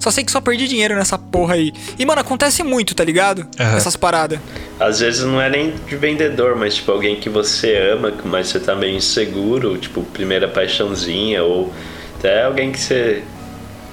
[0.00, 1.72] Só sei que só perdi dinheiro nessa porra aí.
[1.98, 3.46] E, mano, acontece muito, tá ligado?
[3.58, 3.76] Aham.
[3.76, 4.40] Essas paradas.
[4.80, 8.58] Às vezes não é nem de vendedor, mas tipo alguém que você ama, mas você
[8.58, 11.70] tá meio inseguro, tipo primeira paixãozinha, ou
[12.18, 13.22] até alguém que você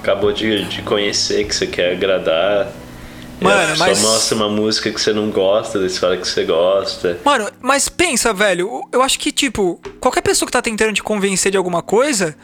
[0.02, 2.72] acabou de, de conhecer, que você quer agradar.
[3.40, 7.18] Mano, mas- mostra uma música que você não gosta, daí você fala que você gosta.
[7.24, 11.52] Mano, mas pensa, velho, eu acho que, tipo, qualquer pessoa que tá tentando te convencer
[11.52, 12.36] de alguma coisa,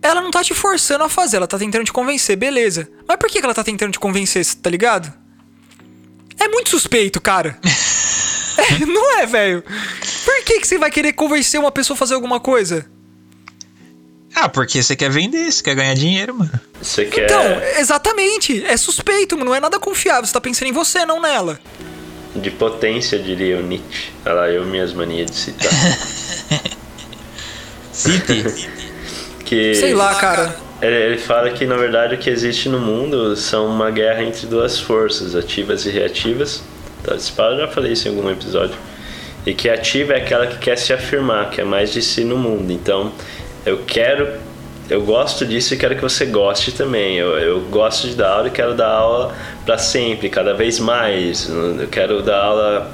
[0.00, 2.88] ela não tá te forçando a fazer, ela tá tentando te convencer, beleza.
[3.08, 5.12] Mas por que que ela tá tentando te convencer, tá ligado?
[6.38, 7.58] É muito suspeito, cara.
[8.56, 9.64] É, não é, velho?
[10.24, 12.86] Por que que você vai querer convencer uma pessoa a fazer alguma coisa?
[14.34, 16.50] Ah, porque você quer vender, você quer ganhar dinheiro, mano.
[16.82, 17.24] Você quer.
[17.24, 17.42] Então,
[17.78, 21.58] exatamente, é suspeito, não é nada confiável, você tá pensando em você, não nela.
[22.34, 24.10] De potência, diria o Nietzsche.
[24.26, 25.70] Olha lá, eu minhas manias de citar.
[27.92, 28.68] City.
[29.44, 30.56] que Sei lá, cara.
[30.82, 34.46] Ele, ele fala que na verdade o que existe no mundo são uma guerra entre
[34.46, 36.62] duas forças, ativas e reativas.
[37.04, 38.76] Tá, eu já falei isso em algum episódio.
[39.46, 42.36] E que ativa é aquela que quer se afirmar, que é mais de si no
[42.36, 42.72] mundo.
[42.72, 43.12] Então,
[43.64, 44.38] eu quero,
[44.90, 47.16] eu gosto disso e quero que você goste também.
[47.16, 51.48] Eu, eu gosto de dar aula e quero dar aula para sempre, cada vez mais.
[51.48, 52.92] Eu quero dar aula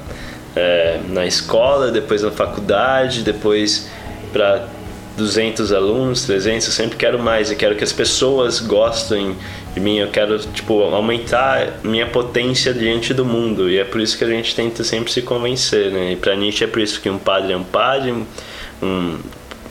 [0.55, 3.89] é, na escola, depois na faculdade, depois
[4.31, 4.65] para
[5.17, 7.51] 200 alunos, 300, eu sempre quero mais.
[7.51, 9.35] Eu quero que as pessoas gostem
[9.73, 9.97] de mim.
[9.97, 13.69] Eu quero, tipo, aumentar minha potência diante do mundo.
[13.69, 16.13] E é por isso que a gente tenta sempre se convencer, né?
[16.13, 18.13] E pra Nietzsche é por isso que um padre é um padre,
[18.81, 19.17] um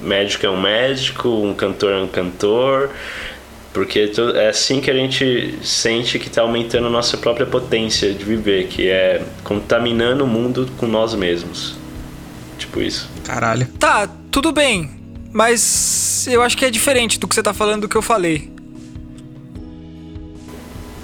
[0.01, 2.91] médico é um médico, um cantor é um cantor.
[3.73, 8.25] Porque é assim que a gente sente que está aumentando a nossa própria potência de
[8.25, 11.77] viver, que é contaminando o mundo com nós mesmos.
[12.59, 13.09] Tipo isso.
[13.25, 13.67] Caralho.
[13.79, 14.91] Tá, tudo bem.
[15.33, 18.51] Mas eu acho que é diferente do que você tá falando do que eu falei.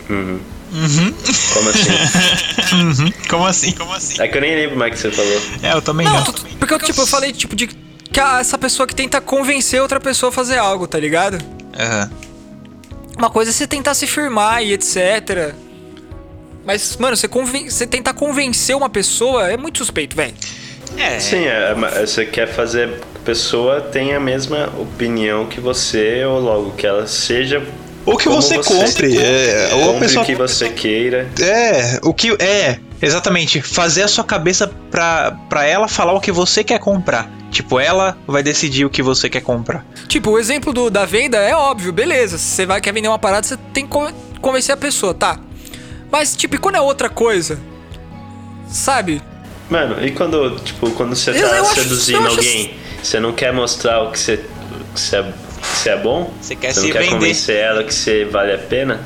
[0.09, 1.91] Como assim?
[2.73, 3.13] Uhum.
[3.31, 3.73] Como assim?
[3.73, 4.21] Como assim?
[4.21, 5.41] é que eu nem lembro mais que você falou.
[5.63, 6.25] É, eu também Não, não.
[6.25, 7.69] tu- porque eu, tipo, eu falei, tipo, de
[8.17, 11.37] que a- essa pessoa que tenta convencer outra pessoa a fazer algo, tá ligado?
[11.79, 12.11] Aham.
[13.19, 15.53] Uma coisa é você tentar se firmar e etc.
[16.65, 20.33] Mas, mano, você, conven você tentar convencer uma pessoa é muito suspeito, velho.
[20.97, 21.19] É.
[21.21, 26.25] Sim, é, é, você quer fazer que a pessoa tenha a mesma opinião que você,
[26.25, 27.63] ou logo que ela seja.
[28.07, 31.29] Ou que como você compre, é, ou a compre pessoa- o que você queira.
[31.39, 32.31] É, o que.
[32.43, 33.61] É, exatamente.
[33.61, 37.31] Fazer a sua cabeça pra, pra ela falar o que você quer comprar.
[37.51, 39.85] Tipo, ela vai decidir o que você quer comprar.
[40.09, 42.37] Tipo, o exemplo do, da venda é óbvio, beleza.
[42.39, 45.39] Se você vai quer vender uma parada, você tem que con- convencer a pessoa, tá?
[46.11, 47.59] Mas, tipo, e quando é outra coisa?
[48.69, 49.23] Sabe?
[49.71, 53.21] Mano, e quando, tipo, quando você Eu- tá eu acho- seduzindo eu acho alguém, você
[53.21, 54.37] não quer mostrar o que você,
[54.95, 56.33] que você, é, que você é bom?
[56.41, 57.13] Você quer você se não quer vender.
[57.15, 59.01] convencer ela que você vale a pena?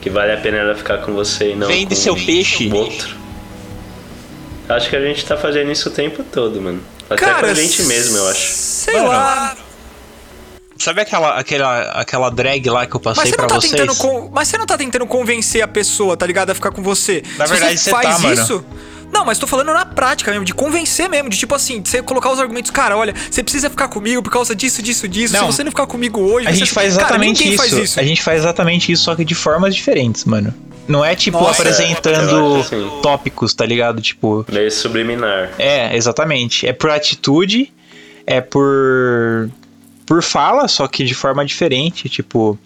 [0.00, 2.70] Que vale a pena ela ficar com você e não Vende com seu peixe.
[2.72, 3.16] outro?
[4.68, 6.80] Acho que a gente tá fazendo isso o tempo todo, mano.
[7.08, 8.52] Até com a gente mesmo, eu acho.
[8.52, 9.56] Sei Mano, lá.
[10.78, 13.72] Sabe aquela, aquela, aquela drag lá que eu Mas passei você, pra tá vocês?
[13.72, 16.50] tentando con- mas você não tá tentando convencer a pessoa, tá ligado?
[16.50, 17.22] A ficar com você.
[17.38, 18.64] Na Se verdade, você você faz tá, mano.
[19.16, 22.02] Não, mas tô falando na prática mesmo, de convencer mesmo, de tipo assim, de você
[22.02, 25.32] colocar os argumentos, cara, olha, você precisa ficar comigo por causa disso, disso, disso.
[25.32, 25.46] Não.
[25.50, 27.62] Se você não ficar comigo hoje, A gente faz Cara, exatamente ninguém isso.
[27.62, 27.98] faz isso.
[27.98, 30.52] A gente faz exatamente isso, só que de formas diferentes, mano.
[30.86, 32.90] Não é tipo Nossa, apresentando assim.
[33.02, 34.02] tópicos, tá ligado?
[34.02, 35.50] Tipo, Meio subliminar.
[35.58, 36.66] é, exatamente.
[36.66, 37.72] É por atitude,
[38.26, 39.48] é por
[40.04, 42.56] por fala, só que de forma diferente, tipo,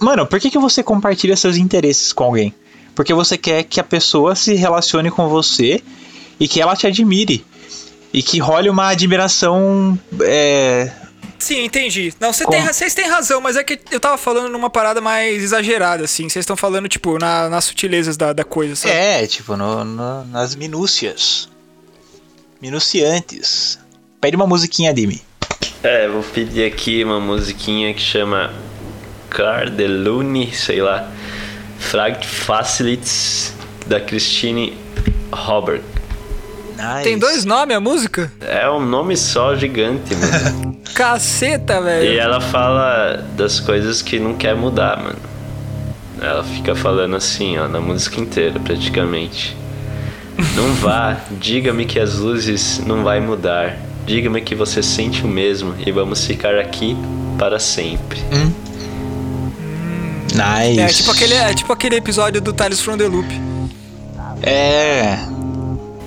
[0.00, 2.54] mano, por que que você compartilha seus interesses com alguém?
[2.98, 5.80] Porque você quer que a pessoa se relacione com você
[6.40, 7.46] e que ela te admire.
[8.12, 10.90] E que role uma admiração é,
[11.38, 12.12] Sim, entendi.
[12.18, 15.00] Não, você Com- tem, vocês têm razão, mas é que eu tava falando numa parada
[15.00, 16.24] mais exagerada, assim.
[16.28, 18.92] Vocês estão falando, tipo, na- nas sutilezas da, da coisa, sabe?
[18.92, 21.48] É, tipo, no- no- nas minúcias.
[22.60, 23.78] Minuciantes.
[24.20, 25.22] Pede uma musiquinha, Dimi.
[25.84, 28.52] É, vou pedir aqui uma musiquinha que chama
[29.30, 31.08] Car de Lune, sei lá.
[31.78, 33.54] Fragt Facilities
[33.86, 34.76] da Christine
[35.32, 35.82] Robert.
[36.76, 37.02] Nice.
[37.02, 38.30] Tem dois nomes a música?
[38.40, 40.76] É um nome só gigante, mano.
[40.94, 42.20] Caceta, e velho.
[42.20, 45.18] ela fala das coisas que não quer mudar, mano.
[46.20, 49.56] Ela fica falando assim, ó, na música inteira, praticamente.
[50.54, 53.76] Não vá, diga-me que as luzes não vai mudar.
[54.06, 56.96] Diga-me que você sente o mesmo e vamos ficar aqui
[57.38, 58.20] para sempre.
[60.34, 60.80] Nice.
[60.80, 63.28] É tipo, aquele, é tipo aquele episódio do Tales from the Loop.
[64.42, 65.18] É.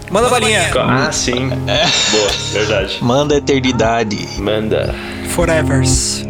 [0.09, 0.69] Manda balinha.
[0.77, 1.49] Ah, sim.
[1.49, 2.97] Boa, verdade.
[3.01, 4.27] Manda a eternidade.
[4.37, 4.93] Manda.
[5.29, 6.25] Forevers.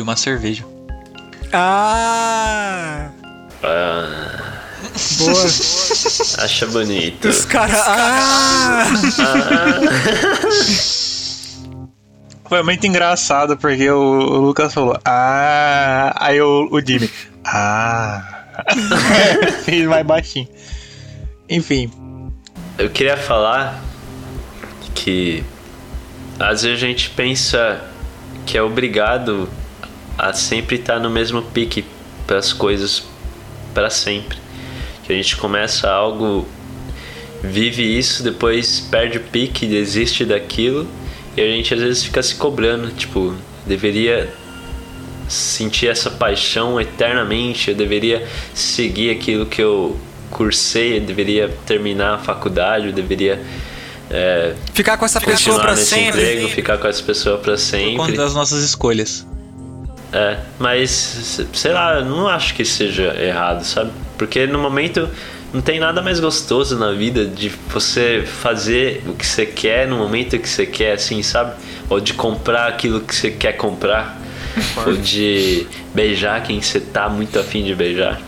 [0.00, 0.64] Eu abri uma cerveja.
[1.52, 3.10] Ah!
[3.62, 4.62] Ah,
[5.18, 5.44] Boa.
[5.44, 7.28] acha bonito.
[7.28, 7.76] Os caras.
[7.86, 8.84] Ah!
[12.48, 17.10] Foi muito engraçado porque o, o Lucas falou, ah, aí o, o Jimmy,
[17.44, 18.46] ah,
[19.64, 20.48] fez mais baixinho.
[21.48, 21.90] Enfim,
[22.78, 23.78] Eu queria falar
[24.94, 25.44] que
[26.38, 27.84] às vezes a gente pensa
[28.46, 29.48] que é obrigado
[30.20, 31.84] a sempre estar no mesmo pique
[32.26, 33.04] para as coisas
[33.72, 34.38] para sempre.
[35.04, 36.46] Que a gente começa algo
[37.42, 40.86] vive isso, depois perde o pique, desiste daquilo,
[41.36, 43.34] e a gente às vezes fica se cobrando, tipo,
[43.66, 44.32] deveria
[45.28, 49.96] sentir essa paixão eternamente, eu deveria seguir aquilo que eu
[50.30, 53.40] cursei, eu deveria terminar a faculdade, eu deveria
[54.10, 56.08] é, Ficar com essa pessoa nesse sempre.
[56.08, 57.96] emprego, ficar com essa pessoa Por sempre.
[57.96, 59.24] conta das nossas escolhas.
[60.12, 63.92] É, mas sei lá, eu não acho que seja errado, sabe?
[64.18, 65.08] Porque no momento
[65.52, 69.96] não tem nada mais gostoso na vida de você fazer o que você quer no
[69.96, 71.54] momento que você quer, assim, sabe?
[71.88, 74.18] Ou de comprar aquilo que você quer comprar.
[74.84, 78.20] Ou de beijar quem você tá muito afim de beijar.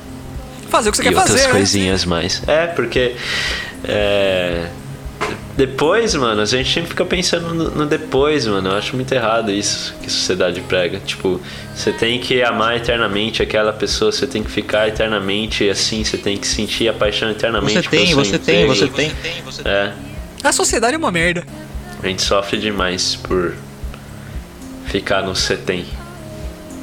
[0.68, 1.52] Fazer o que você e quer outras fazer, né?
[1.52, 2.42] coisinhas mais.
[2.46, 3.14] É, porque.
[3.84, 4.68] é,
[5.56, 8.70] depois, mano, a gente sempre fica pensando no, no depois, mano.
[8.70, 10.98] Eu acho muito errado isso que a sociedade prega.
[11.00, 11.40] Tipo,
[11.74, 16.38] você tem que amar eternamente aquela pessoa, você tem que ficar eternamente assim, você tem
[16.38, 17.82] que sentir a paixão eternamente.
[17.82, 19.42] Você tem, pelo seu você tem, emprego.
[19.44, 19.72] você tem.
[19.72, 19.92] É,
[20.42, 21.44] A sociedade é uma merda.
[22.02, 23.54] a gente sofre demais por
[24.86, 25.84] ficar no você tem.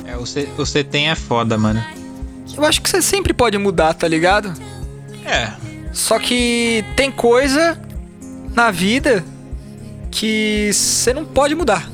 [0.05, 1.83] É, você, você tem é foda, mano.
[2.55, 4.53] Eu acho que você sempre pode mudar, tá ligado?
[5.25, 5.51] É.
[5.91, 7.79] Só que tem coisa
[8.59, 9.23] na vida
[10.11, 11.89] que você não pode mudar.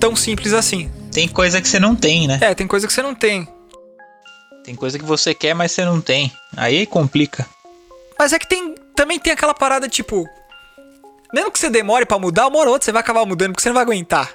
[0.00, 0.90] Tão simples assim.
[1.12, 2.38] Tem coisa que você não tem, né?
[2.40, 3.46] É, tem coisa que você não tem.
[4.64, 6.32] Tem coisa que você quer, mas você não tem.
[6.56, 7.46] Aí complica.
[8.18, 10.26] Mas é que tem também tem aquela parada tipo.
[11.34, 13.62] Mesmo que você demore pra mudar, uma hora ou outra você vai acabar mudando porque
[13.62, 14.30] você não vai aguentar.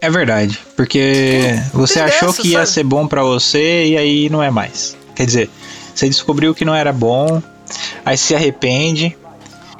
[0.00, 0.58] É verdade.
[0.74, 2.70] Porque você achou dessa, que ia sabe?
[2.70, 4.96] ser bom pra você e aí não é mais.
[5.14, 5.50] Quer dizer,
[5.94, 7.40] você descobriu que não era bom,
[8.04, 9.16] aí se arrepende.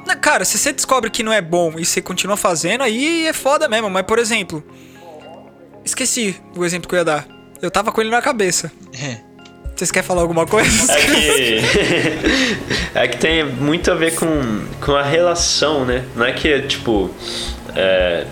[0.09, 3.33] Na- Cara, se você descobre que não é bom e você continua fazendo, aí é
[3.33, 3.89] foda mesmo.
[3.89, 4.63] Mas, por exemplo,
[5.85, 7.27] esqueci o exemplo que eu ia dar.
[7.61, 8.71] Eu tava com ele na cabeça.
[9.75, 10.69] Vocês querem falar alguma coisa?
[10.91, 11.61] É que,
[12.95, 16.03] é que tem muito a ver com, com a relação, né?
[16.15, 17.09] Não é que, tipo,
[17.75, 18.25] é,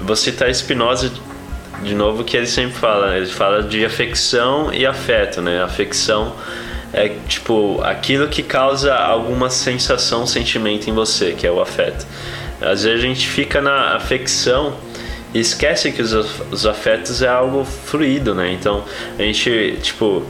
[0.00, 1.12] vou citar Spinoza
[1.82, 3.16] de novo, que ele sempre fala.
[3.16, 5.62] Ele fala de afecção e afeto, né?
[5.62, 6.36] Afecção
[6.92, 12.06] é, tipo, aquilo que causa alguma sensação, sentimento em você, que é o afeto.
[12.60, 14.74] Às vezes a gente fica na afecção
[15.32, 18.52] e esquece que os, af- os afetos é algo fluido, né?
[18.52, 18.84] Então,
[19.18, 20.24] a gente, tipo,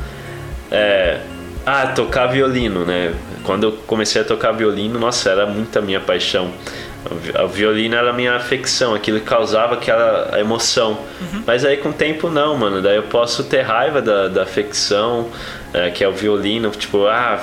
[0.70, 1.20] é,
[1.66, 3.12] ah, tocar violino, né?
[3.44, 6.50] Quando eu comecei a tocar violino, nossa, era muito a minha paixão.
[7.10, 10.98] O vi- O violino era a minha afecção, aquilo que causava aquela emoção.
[11.46, 12.82] Mas aí com o tempo não, mano.
[12.82, 15.28] Daí eu posso ter raiva da, da afecção,
[15.72, 17.40] é, que é o violino, tipo, ah,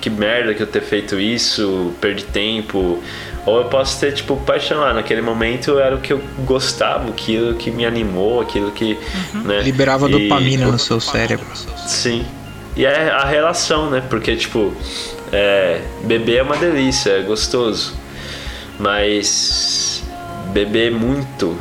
[0.00, 3.02] que merda que eu ter feito isso, perdi tempo.
[3.46, 4.94] Ou eu posso ter, tipo, paixão lá.
[4.94, 8.96] Naquele momento era o que eu gostava, aquilo que me animou, aquilo que.
[9.34, 9.60] Né?
[9.62, 11.44] Liberava E- dopamina no seu cérebro.
[11.86, 12.24] Sim.
[12.76, 14.02] E é a relação, né?
[14.08, 14.72] Porque, tipo,
[15.32, 17.94] é, beber é uma delícia, é gostoso.
[18.78, 20.02] Mas
[20.52, 21.56] beber muito,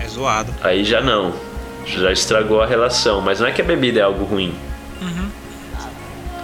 [0.00, 0.52] É zoado.
[0.62, 1.32] aí já não.
[1.86, 3.20] Já estragou a relação.
[3.20, 4.54] Mas não é que a bebida é algo ruim.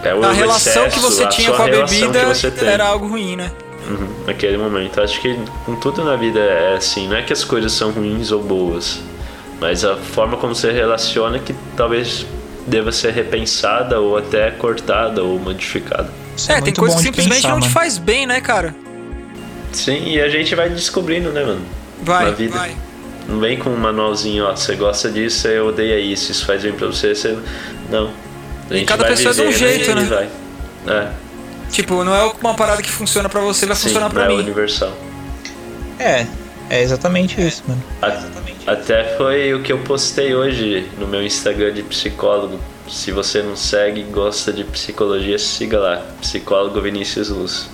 [0.02, 3.34] É o A relação que excesso, você tinha com a bebida que era algo ruim,
[3.36, 3.50] né?
[3.88, 5.00] Uhum, naquele momento.
[5.00, 7.08] Acho que com tudo na vida é assim.
[7.08, 9.00] Não é que as coisas são ruins ou boas.
[9.60, 12.24] Mas a forma como você relaciona que talvez
[12.66, 16.08] deva ser repensada ou até cortada ou modificada.
[16.36, 17.72] Isso É, tem muito coisa bom que simplesmente pensar, não te mano.
[17.74, 18.74] faz bem, né, cara?
[19.72, 21.62] Sim, e a gente vai descobrindo, né, mano?
[22.02, 22.56] Vai, Na vida.
[22.56, 22.76] vai.
[23.28, 26.72] Não vem com um manualzinho, ó, você gosta disso, você odeia isso, isso faz bem
[26.72, 27.36] pra você, você.
[27.90, 28.10] Não.
[28.70, 30.04] A gente cada vai pessoa é de um jeito, e né?
[30.04, 30.28] Vai.
[30.96, 31.08] É,
[31.70, 34.36] Tipo, não é uma parada que funciona pra você, vai sim, funcionar pra não é
[34.36, 34.42] mim.
[34.42, 34.90] universal.
[35.98, 36.26] É,
[36.70, 37.82] é exatamente isso, mano.
[38.00, 38.38] A-
[38.72, 42.58] Até foi o que eu postei hoje no meu Instagram de psicólogo.
[42.88, 47.68] Se você não segue e gosta de psicologia, siga lá, psicólogo Vinícius Luz.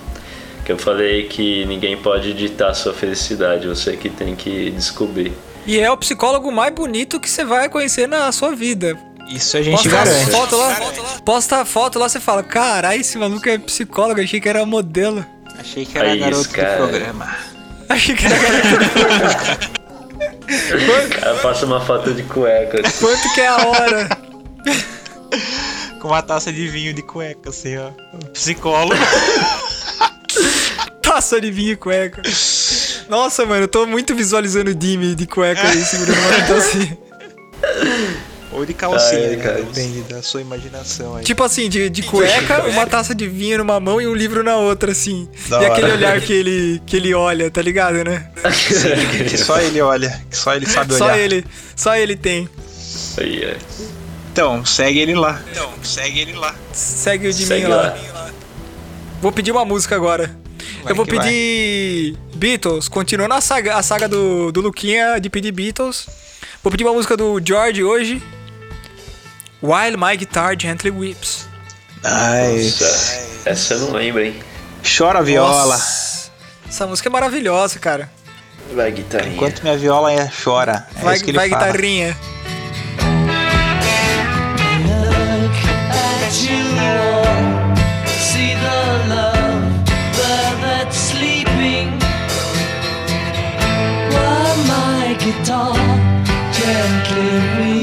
[0.64, 5.32] Que eu falei que ninguém pode ditar a sua felicidade, você que tem que descobrir.
[5.66, 8.96] E é o psicólogo mais bonito que você vai conhecer na sua vida.
[9.30, 10.30] Isso a gente Posta garante.
[10.30, 10.76] foto lá,
[11.24, 15.24] posta a foto lá, você fala, caralho, esse maluco é psicólogo, achei que era modelo.
[15.58, 16.76] Achei que era É isso, garoto cara.
[16.82, 17.36] do programa.
[17.88, 18.34] Achei que era
[21.06, 22.80] O cara passa uma foto de cueca.
[22.86, 23.04] assim.
[23.04, 24.08] quanto que é a hora.
[26.00, 27.90] Com uma taça de vinho de cueca, assim, ó.
[28.32, 28.94] Psicólogo.
[31.14, 32.22] Taça de vinho e cueca.
[33.08, 36.96] Nossa, mano, eu tô muito visualizando o Dimi de cueca aí, segurando uma então assim.
[38.50, 39.42] Ou de calcinha, Ai, né?
[39.44, 39.62] cara.
[39.62, 41.24] Depende da sua imaginação aí.
[41.24, 44.56] Tipo assim, de, de cueca, uma taça de vinho numa mão e um livro na
[44.56, 45.28] outra, assim.
[45.48, 45.72] Da e hora.
[45.72, 48.28] aquele olhar que ele, que ele olha, tá ligado, né?
[49.30, 51.18] que só ele olha, que só ele sabe Só olhar.
[51.18, 51.44] ele,
[51.76, 52.48] só ele tem.
[53.18, 53.56] Aí, é.
[54.32, 55.40] Então, segue ele lá.
[55.52, 56.56] Então, segue ele lá.
[56.72, 57.76] Segue o Dimi Segue lá.
[57.76, 58.30] lá.
[59.22, 60.42] Vou pedir uma música agora.
[60.82, 61.24] Vai eu vou que vai.
[61.26, 66.06] pedir Beatles, continuando a saga, a saga do, do Luquinha de pedir Beatles.
[66.62, 68.22] Vou pedir uma música do George hoje.
[69.62, 71.48] While My Guitar Gently Weeps.
[72.02, 74.34] Ai, Nossa, essa eu não lembro, hein?
[74.96, 75.74] chora a viola.
[75.74, 76.30] Nossa,
[76.68, 78.10] essa música é maravilhosa, cara.
[78.74, 79.34] Vai, guitarrinha.
[79.36, 80.86] Enquanto minha viola é- chora.
[80.96, 81.64] É vai isso que ele vai fala.
[81.66, 82.16] guitarrinha.
[95.24, 95.74] Guitar
[96.52, 97.73] gently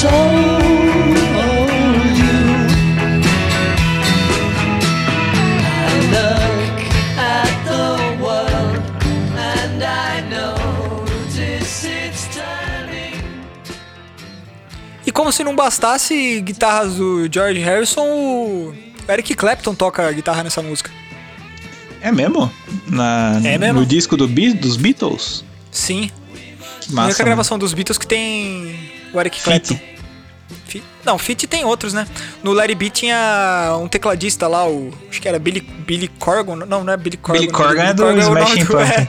[0.00, 1.14] sold
[2.16, 2.38] you.
[5.62, 6.78] I look
[7.18, 7.86] at the
[8.22, 8.82] world
[9.36, 13.20] and I notice it's turning.
[15.06, 18.74] E como se não bastasse guitarras do George Harrison, o
[19.08, 20.90] Eric Clapton toca guitarra nessa música.
[22.00, 22.50] É mesmo?
[22.86, 23.80] Na, É mesmo?
[23.80, 25.44] No disco do dos Beatles?
[25.70, 26.10] Sim.
[26.80, 27.06] Que a massa.
[27.08, 27.24] única mano.
[27.26, 29.40] gravação dos Beatles que tem o Eric.
[29.42, 29.78] Clapton.
[30.66, 32.06] Fi- Não, Fit tem outros, né?
[32.42, 34.92] No Larry B tinha um tecladista lá, o.
[35.10, 36.56] Acho que era Billy, Billy Corgan.
[36.66, 37.40] Não, não é Billy Corgan.
[37.40, 38.86] Billy não, Corgan é do o nome Smashing do- é.
[39.06, 39.08] Pumpkins.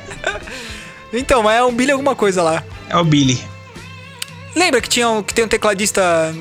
[1.13, 2.63] Então, mas é um Billy alguma coisa lá.
[2.89, 3.39] É o Billy.
[4.55, 6.33] Lembra que, tinha um, que tem um tecladista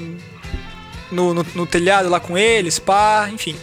[1.13, 3.57] no, no, no telhado lá com eles, pá, enfim.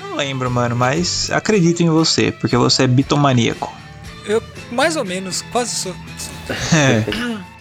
[0.00, 3.72] Não lembro, mano, mas acredito em você, porque você é bitomaníaco.
[4.24, 5.94] Eu, mais ou menos, quase sou.
[6.72, 7.04] É.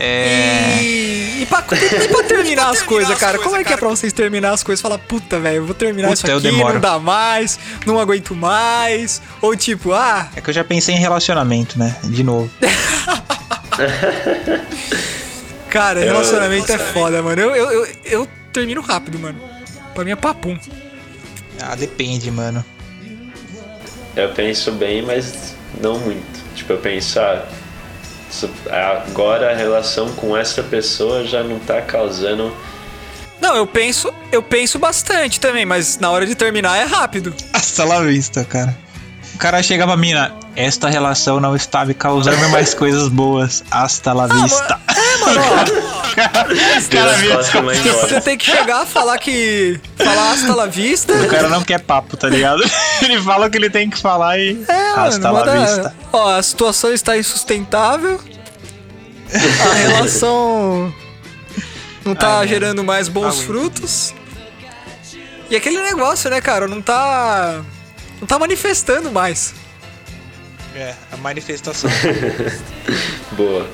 [0.00, 4.12] E, e, pra, e pra terminar as coisas, cara, como é que é pra vocês
[4.12, 4.80] terminar as coisas?
[4.80, 8.34] Falar, puta, velho, eu vou terminar Puta, isso eu aqui, não dá mais, não aguento
[8.34, 9.20] mais.
[9.42, 11.96] Ou tipo, ah, É que eu já pensei em relacionamento, né?
[12.04, 12.48] De novo.
[15.68, 17.42] cara, relacionamento é foda, mano.
[17.42, 19.40] Eu, eu, eu, eu termino rápido, mano.
[19.94, 20.56] Pra mim é papum.
[21.60, 22.64] Ah, depende, mano.
[24.14, 26.54] Eu penso bem, mas não muito.
[26.54, 27.44] Tipo, eu penso, ah,
[28.70, 32.52] agora a relação com essa pessoa já não tá causando.
[33.40, 37.32] Não, eu penso, eu penso bastante também, mas na hora de terminar é rápido.
[37.52, 38.76] Hasta la vista, cara.
[39.34, 43.62] O cara chega pra mina, esta relação não está me causando mais coisas boas.
[43.70, 44.74] Hasta la vista.
[44.74, 44.87] É, mano,
[48.00, 49.80] Você tem que chegar, falar que.
[49.96, 51.12] Falar hasta la vista.
[51.14, 52.62] O cara não quer papo, tá ligado?
[53.02, 54.64] ele fala o que ele tem que falar e.
[54.68, 55.94] É, Hasta mano, la manda- vista.
[56.12, 58.20] Ó, a situação está insustentável.
[59.32, 60.92] A relação
[62.04, 63.46] não tá gerando mais bons Aguento.
[63.46, 64.14] frutos.
[65.50, 67.62] E aquele negócio, né, cara, não tá
[68.20, 69.54] não tá manifestando mais.
[70.74, 71.90] É, a manifestação.
[73.32, 73.66] Boa.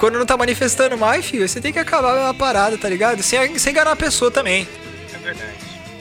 [0.00, 3.22] Quando não tá manifestando mais, filho, você tem que acabar a parada, tá ligado?
[3.22, 4.66] Sem, sem enganar a pessoa também.
[5.14, 5.52] é verdade.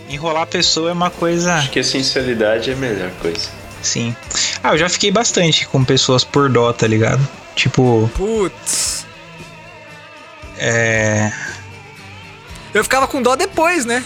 [0.10, 1.56] Enrolar a pessoa é uma coisa.
[1.56, 3.50] Acho que a sinceridade é a melhor coisa.
[3.82, 4.16] Sim.
[4.64, 7.20] Ah, eu já fiquei bastante com pessoas por dó, tá ligado?
[7.56, 9.06] Tipo, Putz.
[10.58, 11.30] é.
[12.74, 14.02] Eu ficava com dó depois, né?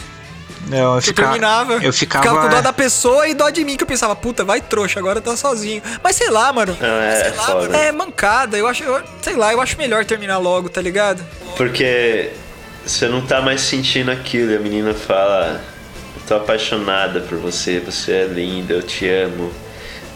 [0.71, 1.73] Eu, Eu ficava, terminava.
[1.83, 2.27] Eu ficava.
[2.43, 5.19] com dó da pessoa e dó de mim, que eu pensava, puta, vai trouxa, agora
[5.21, 5.81] tá sozinho.
[6.03, 6.77] Mas sei lá, mano.
[6.79, 7.77] Não, é foda.
[7.77, 11.23] É mancada, eu acho, eu- sei lá, eu acho melhor terminar logo, tá ligado?
[11.57, 12.31] Porque
[12.85, 15.61] você não tá mais sentindo aquilo e a menina fala:
[16.15, 19.51] Eu tô apaixonada por você, você é linda, eu te amo.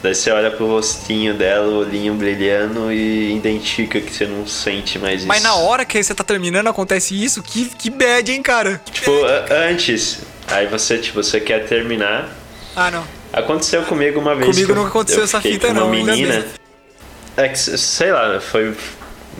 [0.03, 4.99] Daí você olha pro rostinho dela, o olhinho brilhando e identifica que você não sente
[4.99, 5.27] mais isso.
[5.27, 8.79] Mas na hora que você tá terminando acontece isso, que, que bad, hein, cara?
[8.91, 12.29] Tipo, a- antes, aí você, tipo, você quer terminar.
[12.75, 13.03] Ah, não.
[13.33, 14.49] Aconteceu comigo uma vez.
[14.49, 16.45] Comigo nunca aconteceu eu essa fita, com uma não, ainda menina.
[17.35, 18.75] É que, sei lá, foi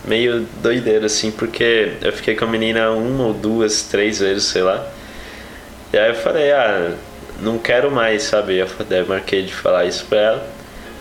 [0.05, 4.61] meio doideiro, assim, porque eu fiquei com a menina uma ou duas, três vezes, sei
[4.61, 4.87] lá.
[5.91, 6.93] E aí eu falei, ah,
[7.41, 8.57] não quero mais, sabe?
[8.57, 8.67] Eu
[9.07, 10.49] marquei de falar isso pra ela.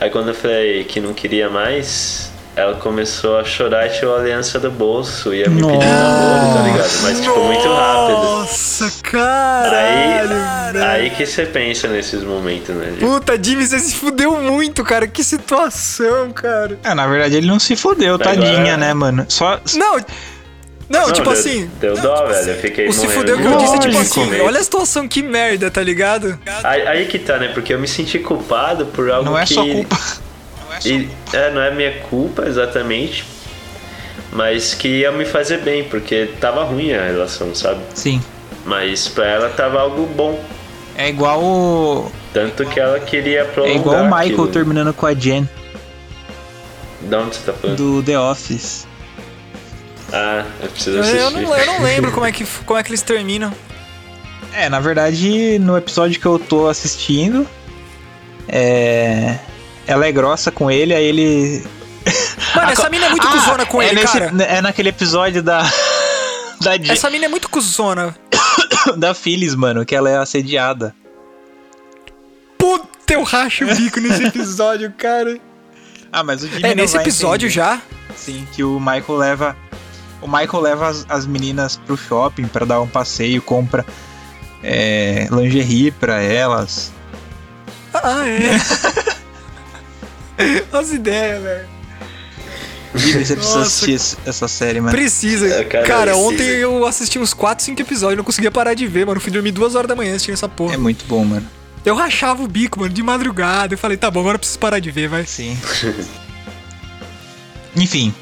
[0.00, 4.20] Aí quando eu falei que não queria mais, ela começou a chorar e tirou a
[4.20, 5.34] aliança do bolso.
[5.34, 6.90] Ia me pedir namoro, tá ligado?
[7.02, 8.16] Mas, tipo, muito rápido.
[8.16, 10.36] Nossa, caralho.
[10.74, 12.92] Aí, aí que você pensa nesses momentos, né?
[12.98, 15.06] de- Puta, Jimmy, você se fudeu muito, cara.
[15.06, 16.78] Que situação, cara.
[16.82, 19.26] É, na verdade ele não se fodeu, Agora- tadinha, né, mano?
[19.28, 19.60] Só.
[19.76, 19.96] Não,
[20.88, 21.70] não, Não, tipo deu- assim.
[21.80, 22.50] Deu dó, velho.
[22.52, 24.44] Eu fiquei O se fudeu de que eu disse é tipo assim, velho.
[24.46, 26.38] olha a situação que merda, tá ligado?
[26.64, 27.48] Aí, aí que tá, né?
[27.48, 29.52] Porque eu me senti culpado por algo Não é que...
[29.54, 29.98] só culpa.
[30.84, 33.24] E, é, não é minha culpa exatamente,
[34.32, 37.80] mas que ia me fazer bem, porque tava ruim a relação, sabe?
[37.94, 38.22] Sim.
[38.64, 40.42] Mas pra ela tava algo bom.
[40.96, 42.10] É igual o.
[42.32, 44.48] Tanto que ela queria É prolongar igual o Michael aquilo.
[44.48, 45.48] terminando com a Jen
[47.02, 47.76] Da onde você tá falando?
[47.76, 48.86] do The Office.
[50.12, 51.18] Ah, eu preciso assistir.
[51.18, 53.52] eu não, eu não lembro como é, que, como é que eles terminam.
[54.52, 57.46] É, na verdade, no episódio que eu tô assistindo,
[58.48, 59.36] é.
[59.86, 61.64] Ela é grossa com ele, aí ele.
[62.54, 64.42] Mano, essa mina é muito Ah, cuzona com é ele, nesse- cara.
[64.44, 65.62] É naquele episódio da.
[66.58, 68.16] Da, Essa mina é muito cuzona.
[68.96, 70.94] da Phyllis, mano, que ela é assediada.
[72.56, 75.38] Puta, eu racho o bico nesse episódio, cara.
[76.10, 77.54] Ah, mas o Jimmy É nesse episódio entender.
[77.54, 77.82] já?
[78.16, 79.56] Sim, que o Michael leva.
[80.22, 83.84] O Michael leva as, as meninas pro shopping pra dar um passeio, compra
[84.62, 86.90] é, lingerie pra elas.
[87.92, 88.56] Ah, é.
[90.72, 91.76] As ideias, velho.
[92.94, 94.96] Você precisa assistir esse- essa série, mano.
[94.96, 95.46] Precisa.
[95.48, 96.26] É, cara, cara, precisa.
[96.28, 99.20] ontem eu assisti uns 4, 5 episódios, não conseguia parar de ver, mano.
[99.20, 100.74] Fui dormir duas horas da manhã assistindo essa porra.
[100.74, 101.46] É muito bom, mano.
[101.84, 103.74] Eu rachava o bico, mano, de madrugada.
[103.74, 105.26] Eu falei, tá bom, agora eu preciso parar de ver, vai.
[105.26, 105.56] Sim.
[107.76, 108.14] Enfim,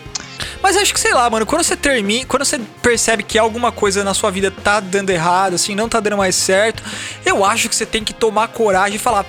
[0.60, 4.02] Mas acho que, sei lá, mano, quando você termina, quando você percebe que alguma coisa
[4.02, 6.82] na sua vida tá dando errado, assim, não tá dando mais certo,
[7.24, 9.24] eu acho que você tem que tomar coragem e falar: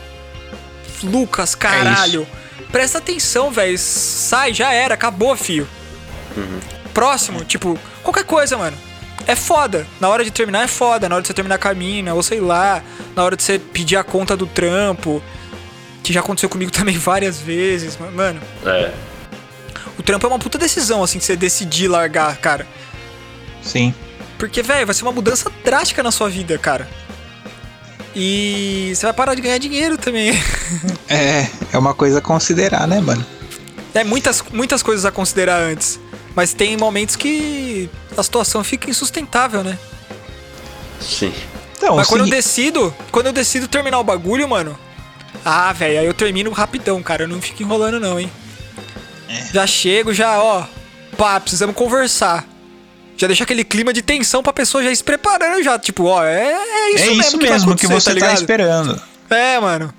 [1.03, 2.25] Lucas, caralho,
[2.75, 3.77] presta atenção, velho.
[3.79, 5.65] Sai, já era, acabou, fio.
[6.93, 8.77] Próximo, tipo, qualquer coisa, mano.
[9.25, 9.87] É foda.
[9.97, 11.07] Na hora de terminar é foda.
[11.07, 12.83] Na hora de você terminar a mina, ou sei lá.
[13.15, 15.23] Na hora de você pedir a conta do trampo.
[16.03, 17.97] Que já aconteceu comigo também várias vezes.
[17.97, 18.91] Mano, É.
[19.97, 22.67] o trampo é uma puta decisão, assim, que você decidir largar, cara.
[23.63, 23.93] sim.
[24.37, 26.85] Porque, velho, vai ser uma mudança drástica na sua vida, cara.
[28.15, 30.31] E você vai parar de ganhar dinheiro também.
[31.07, 33.23] É, é uma coisa a considerar, né, mano?
[33.93, 35.99] É muitas, muitas coisas a considerar antes.
[36.35, 39.77] Mas tem momentos que a situação fica insustentável, né?
[40.99, 41.33] Sim.
[41.77, 44.77] Então, Mas quando eu sim, decido, quando eu decido terminar o bagulho, mano.
[45.43, 47.23] Ah, velho, aí eu termino rapidão, cara.
[47.23, 48.31] Eu não fico enrolando, não, hein?
[49.29, 49.53] É.
[49.53, 50.65] Já chego, já, ó.
[51.17, 52.45] Pá, precisamos conversar.
[53.17, 55.79] Já deixa aquele clima de tensão pra pessoa já ir se preparando, já.
[55.79, 58.35] Tipo, ó, é, é isso é mesmo, isso que, mesmo que você tá ligado?
[58.35, 59.01] esperando.
[59.29, 59.93] É, mano.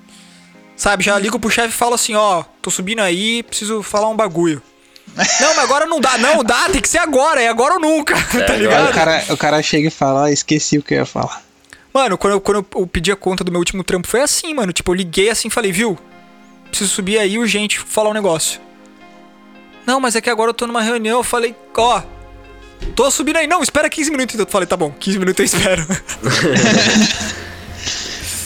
[0.75, 4.15] Sabe, já ligo pro chefe e falo assim, ó, tô subindo aí, preciso falar um
[4.15, 4.61] bagulho.
[5.41, 8.13] não, mas agora não dá, não dá, tem que ser agora, é agora ou nunca,
[8.31, 8.53] tá agora.
[8.53, 8.89] Aí ligado?
[8.89, 11.41] o cara, o cara chega e fala, ah, esqueci o que eu ia falar.
[11.91, 14.71] Mano, quando eu, quando eu pedi a conta do meu último trampo, foi assim, mano.
[14.71, 15.97] Tipo, eu liguei assim e falei, viu?
[16.69, 18.61] Preciso subir aí urgente falar um negócio.
[19.83, 21.17] Não, mas é que agora eu tô numa reunião.
[21.17, 22.03] Eu falei, ó.
[22.95, 23.47] Tô subindo aí.
[23.47, 24.35] Não, espera 15 minutos.
[24.35, 25.85] Então eu falei, tá bom, 15 minutos eu espero.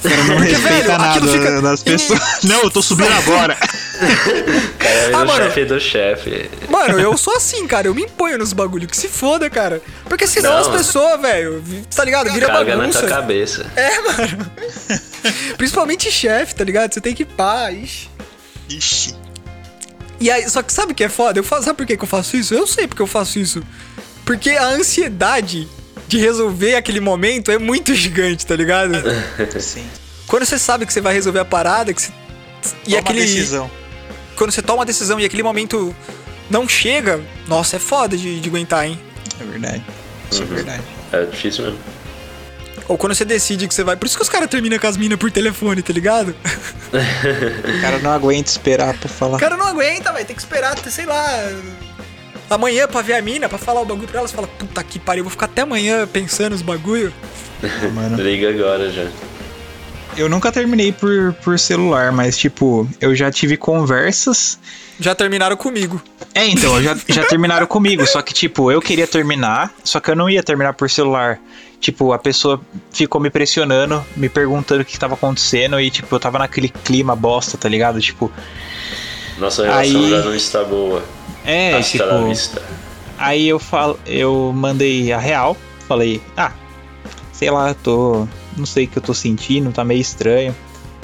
[0.01, 2.19] Cara não respeita velho, nada aquilo fica- das pessoas.
[2.43, 3.55] Não, eu tô subindo agora.
[4.79, 5.43] Cara, é Ah, mano.
[5.45, 6.49] chefe do chefe.
[6.69, 7.88] Mano, eu sou assim, cara.
[7.88, 8.88] Eu me imponho nos bagulho.
[8.88, 9.79] Que se foda, cara.
[10.05, 10.59] Porque senão Não.
[10.59, 11.63] as pessoas, velho,
[11.95, 12.32] tá ligado?
[12.34, 12.99] Vira Caga na bagunça.
[12.99, 13.71] tua cabeça.
[15.55, 16.91] Principalmente chefe, tá ligado?
[16.93, 18.09] Você tem que pá, ixi.
[18.69, 19.15] Ixi.
[20.19, 21.38] E aí, só que sabe o que é foda?
[21.39, 22.53] Eu faço, sabe por que, que eu faço isso?
[22.55, 23.61] Eu sei porque eu faço isso.
[24.26, 25.67] Porque a ansiedade
[26.07, 28.93] de resolver aquele momento é muito gigante, tá ligado?
[29.59, 29.86] Sim.
[30.28, 32.11] Quando você sabe que você vai resolver a parada, que você...
[32.86, 33.69] e Toma aquele decisão.
[34.36, 35.93] quando você toma uma decisão e aquele momento
[36.49, 38.99] não chega, nossa, é foda de, de aguentar, hein?
[39.39, 39.84] É verdade.
[40.32, 40.84] Isso é verdade.
[41.11, 41.80] É difícil mesmo.
[42.88, 43.95] Ou quando você decide que você vai.
[43.95, 46.36] Por isso que os caras terminam com as minas por telefone, tá ligado?
[46.91, 49.38] O cara não aguenta esperar pra falar.
[49.38, 51.26] O cara não aguenta, vai tem que esperar, sei lá.
[52.52, 54.99] Amanhã pra ver a mina, pra falar o bagulho pra ela, você fala, puta que
[54.99, 57.14] pariu, eu vou ficar até amanhã pensando os bagulho.
[57.95, 58.22] mano.
[58.22, 59.08] Liga agora já.
[60.18, 64.60] Eu nunca terminei por, por celular, mas tipo, eu já tive conversas.
[64.99, 66.02] Já terminaram comigo.
[66.36, 68.06] É, então, já, já terminaram comigo.
[68.06, 71.39] Só que, tipo, eu queria terminar, só que eu não ia terminar por celular.
[71.80, 76.20] Tipo, a pessoa ficou me pressionando, me perguntando o que tava acontecendo e, tipo, eu
[76.20, 77.99] tava naquele clima bosta, tá ligado?
[78.02, 78.30] Tipo,
[79.41, 81.03] Nossa relação Aí- já não está boa.
[81.43, 82.27] é, Hasta la tipo.
[82.29, 82.61] vista.
[83.17, 86.51] Aí eu falo, eu mandei a real, falei, ah,
[87.33, 88.27] sei lá, eu tô.
[88.55, 90.55] Não sei o que eu tô sentindo, tá meio estranho.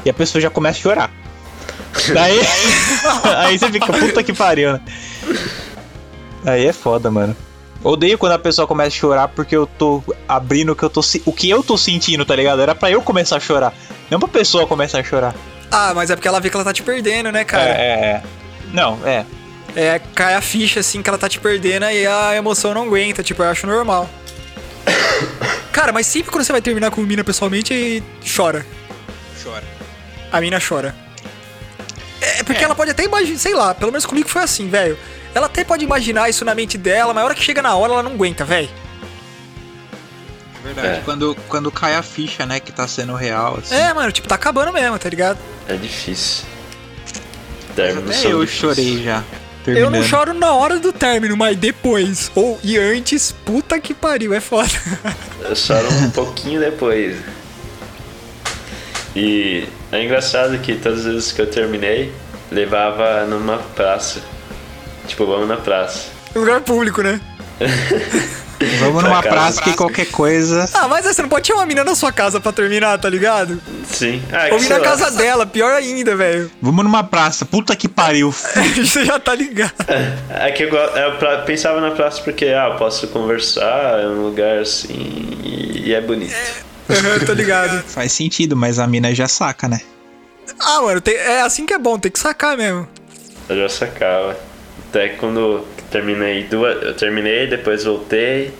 [0.05, 1.11] E a pessoa já começa a chorar.
[2.13, 2.39] Daí.
[3.37, 4.81] aí você fica, puta que pariu, né?
[6.45, 7.35] Aí é foda, mano.
[7.83, 11.01] Odeio quando a pessoa começa a chorar porque eu tô abrindo o que eu tô,
[11.25, 12.61] o que eu tô sentindo, tá ligado?
[12.61, 13.73] Era pra eu começar a chorar,
[14.09, 15.35] não pra pessoa começar a chorar.
[15.71, 17.69] Ah, mas é porque ela vê que ela tá te perdendo, né, cara?
[17.69, 18.23] É, é, é.
[18.71, 19.25] Não, é.
[19.75, 23.21] É, cai a ficha assim que ela tá te perdendo e a emoção não aguenta,
[23.21, 24.09] tipo, eu acho normal.
[25.71, 28.03] Cara, mas sempre quando você vai terminar com mina pessoalmente,
[28.35, 28.65] chora.
[29.43, 29.63] Chora.
[30.31, 30.95] A mina chora.
[32.19, 34.97] É porque ela pode até imaginar, sei lá, pelo menos comigo foi assim, velho.
[35.35, 37.93] Ela até pode imaginar isso na mente dela, mas a hora que chega na hora
[37.93, 38.69] ela não aguenta, velho.
[40.73, 40.99] Verdade.
[40.99, 41.01] É.
[41.03, 43.75] Quando, quando cai a ficha, né, que tá sendo real, assim.
[43.75, 45.37] É, mano, tipo, tá acabando mesmo, tá ligado?
[45.67, 46.45] É difícil.
[47.71, 48.49] Até eu difíceis.
[48.49, 49.17] chorei já.
[49.67, 49.93] Eu Terminando.
[49.95, 52.31] não choro na hora do término, mas depois.
[52.33, 54.69] Ou e antes, puta que pariu, é foda.
[55.43, 57.17] Eu choro um pouquinho depois.
[59.15, 62.13] E é engraçado que todas as vezes que eu terminei,
[62.51, 64.21] levava numa praça.
[65.07, 66.09] Tipo, vamos na praça.
[66.35, 67.19] Lugar público, né?
[68.79, 69.29] Vamos numa casa.
[69.35, 70.67] praça que qualquer coisa.
[70.73, 73.09] Ah, mas aí você não pode chamar uma mina na sua casa pra terminar, tá
[73.09, 73.61] ligado?
[73.85, 74.21] Sim.
[74.31, 76.49] Ah, Ou ir na casa dela, pior ainda, velho.
[76.61, 77.45] Vamos numa praça.
[77.45, 78.31] Puta que pariu.
[78.75, 79.73] você já tá ligado.
[80.29, 84.59] É que eu, eu pensava na praça porque, ah, eu posso conversar, é um lugar
[84.59, 86.33] assim e, é bonito.
[86.89, 87.83] Uhum, tô ligado.
[87.87, 89.81] Faz sentido, mas a mina já saca, né?
[90.59, 92.87] Ah, mano, tem- é assim que é bom, tem que sacar mesmo.
[93.49, 94.37] Eu já sacava.
[94.89, 96.81] Até quando terminei duas.
[96.83, 98.53] Eu terminei, depois voltei.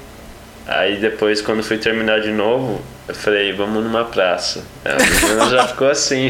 [0.66, 4.64] Aí depois quando fui terminar de novo, eu falei, vamos numa praça.
[4.84, 6.30] A menina já ficou assim.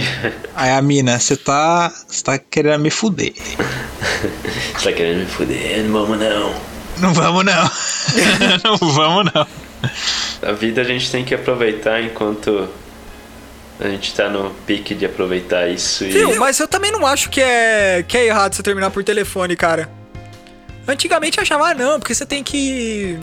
[0.56, 1.92] Aí a mina, você tá.
[2.08, 3.34] Você tá querendo me fuder.
[4.76, 5.84] Você tá querendo me fuder?
[5.84, 6.54] Não vamos não.
[7.00, 7.72] Não vamos não.
[8.64, 9.48] não vamos não.
[10.42, 12.70] A vida a gente tem que aproveitar enquanto
[13.80, 16.10] a gente tá no pique de aproveitar isso e.
[16.10, 16.36] Viu?
[16.38, 19.97] Mas eu também não acho que é, que é errado você terminar por telefone, cara.
[20.88, 23.20] Antigamente eu achava, ah, não, porque você tem que.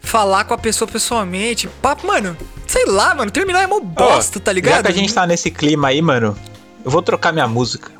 [0.00, 1.68] Falar com a pessoa pessoalmente.
[1.80, 2.36] Papo, mano,
[2.66, 4.76] sei lá, mano, terminar é mó bosta, tá ligado?
[4.76, 6.36] Já que a gente tá nesse clima aí, mano,
[6.84, 7.90] eu vou trocar minha música.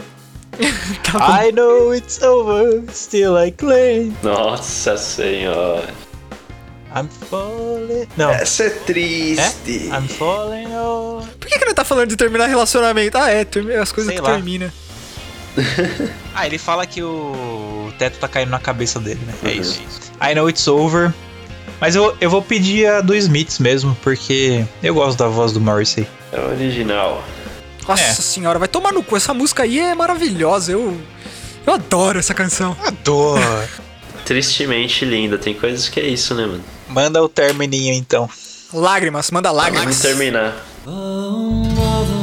[1.03, 1.43] Tá bom.
[1.43, 4.15] I know it's over, still I claim.
[4.23, 5.89] Nossa senhora.
[6.95, 8.07] I'm falling.
[8.19, 8.31] Não.
[8.31, 8.71] Essa é É?
[8.71, 9.89] triste.
[9.91, 11.27] I'm falling over.
[11.39, 13.17] Por que, que não tá falando de terminar relacionamento?
[13.17, 13.47] Ah, é,
[13.81, 14.35] as coisas Sei que lá.
[14.35, 14.73] termina.
[16.35, 19.35] Ah, ele fala que o teto tá caindo na cabeça dele, né?
[19.45, 19.61] É Uhum.
[19.61, 19.81] isso.
[20.21, 21.13] I know it's over.
[21.81, 25.61] Mas eu, eu vou pedir a do Smiths mesmo, porque eu gosto da voz do
[25.61, 26.07] Morrissey.
[26.33, 27.23] É o original.
[27.87, 28.13] Nossa É.
[28.15, 29.17] senhora, vai tomar no cu.
[29.17, 30.73] Essa música aí é maravilhosa.
[30.73, 30.97] Eu,
[31.67, 32.77] eu adoro essa canção.
[32.85, 33.43] Adoro.
[34.25, 35.37] Tristemente linda.
[35.37, 36.65] Tem coisas que é isso, né, mano?
[36.89, 38.31] Manda o termininho então.
[38.73, 40.01] Lágrimas, manda Vamos lágrimas.
[40.01, 40.55] terminar.
[40.87, 40.91] Oh,
[41.65, 42.17] mother,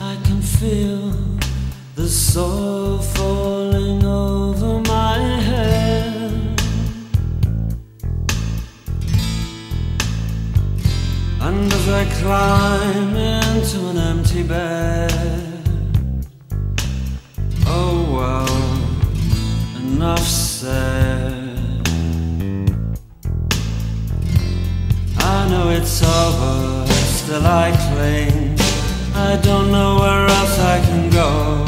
[0.00, 0.97] I can feel
[2.08, 6.32] the soil falling over my head.
[11.42, 15.12] And as I climb into an empty bed,
[17.66, 18.56] oh well,
[19.82, 21.58] enough said.
[25.18, 26.86] I know it's over,
[27.20, 28.56] still I cling.
[29.14, 31.67] I don't know where else I can go.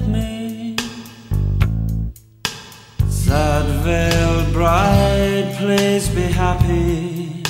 [5.61, 7.43] please be happy.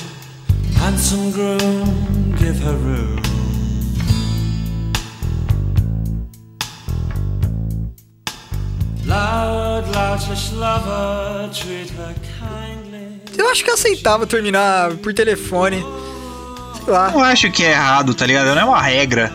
[0.75, 3.21] Handsome groom, give her room.
[9.05, 13.21] Loud, loutish lover, treat her kindly.
[13.37, 15.83] Eu acho que é aceitável terminar por telefone.
[16.83, 17.11] Sei lá.
[17.11, 18.47] Não acho que é errado, tá ligado?
[18.53, 19.31] Não é uma regra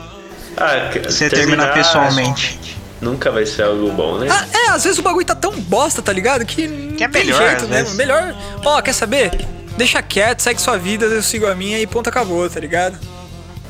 [0.57, 2.59] Ah, você terminar pessoalmente.
[3.01, 4.29] Nunca vai ser algo bom, né?
[4.31, 6.45] Ah, é, às vezes o bagulho tá tão bosta, tá ligado?
[6.47, 6.67] Que,
[6.97, 7.95] Que é tem melhor, jeito às mesmo.
[7.97, 8.35] Melhor.
[8.65, 9.31] Ó, quer saber?
[9.77, 12.99] Deixa quieto, segue sua vida, eu sigo a minha e ponto acabou, tá ligado?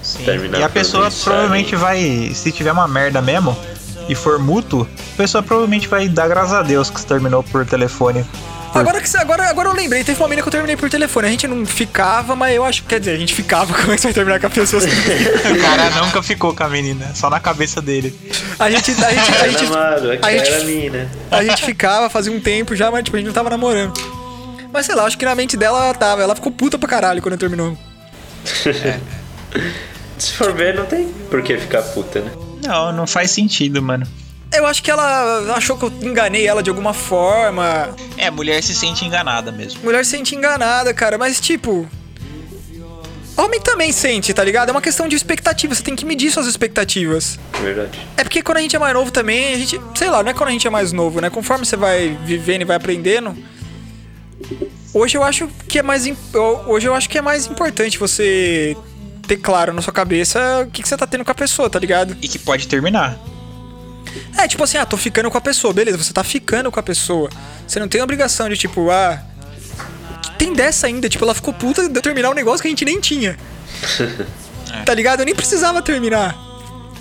[0.03, 0.25] Sim.
[0.25, 3.57] Terminar E a pessoa provavelmente vai, se tiver uma merda mesmo
[4.09, 7.67] e for mútuo, a pessoa provavelmente vai dar graças a Deus que você terminou por
[7.67, 8.25] telefone.
[8.75, 11.29] Agora, que, você- agora, agora eu lembrei, teve uma mina que eu terminei por telefone.
[11.29, 12.85] A gente não ficava, mas eu acho.
[12.85, 13.73] Quer dizer, a gente ficava.
[13.81, 14.83] Como é que você vai terminar com a pessoa?
[14.83, 14.91] assim?
[15.57, 18.15] O cara nunca ficou com a menina, só na cabeça dele.
[18.59, 18.91] A gente.
[18.91, 19.65] A gente, a É gente,
[20.23, 21.11] a gente- era mina.
[21.31, 23.95] a gente ficava fazia um tempo já, mas tipo, a gente não tava namorando.
[24.73, 26.23] Mas sei lá, acho que na mente dela ela tava.
[26.23, 27.77] Ela ficou puta pra caralho quando terminou.
[30.19, 32.31] Se for ver, não tem por que ficar puta, né?
[32.65, 34.07] Não, não faz sentido, mano.
[34.53, 37.95] Eu acho que ela achou que eu enganei ela de alguma forma.
[38.17, 39.81] É, a mulher se sente enganada mesmo.
[39.83, 41.89] Mulher se sente enganada, cara, mas tipo.
[43.37, 44.71] Homem também sente, tá ligado?
[44.71, 47.39] É uma questão de expectativa, você tem que medir suas expectativas.
[47.61, 47.99] Verdade.
[48.17, 49.79] É porque quando a gente é mais novo também, a gente.
[49.95, 51.29] Sei lá, não é quando a gente é mais novo, né?
[51.29, 53.37] Conforme você vai vivendo e vai aprendendo.
[54.95, 56.11] Hoje eu acho que é mais.
[56.67, 58.75] Hoje eu acho que é mais importante você
[59.27, 61.79] ter claro na sua cabeça o que, que você tá tendo com a pessoa, tá
[61.79, 62.17] ligado?
[62.23, 63.19] E que pode terminar.
[64.37, 66.83] É, tipo assim, ah, tô ficando com a pessoa, beleza, você tá ficando com a
[66.83, 67.31] pessoa.
[67.67, 69.21] Você não tem obrigação de, tipo, ah.
[70.39, 73.01] Tem dessa ainda, tipo, ela ficou puta de terminar um negócio que a gente nem
[73.01, 73.37] tinha.
[74.85, 75.21] Tá ligado?
[75.21, 76.37] Eu nem precisava terminar.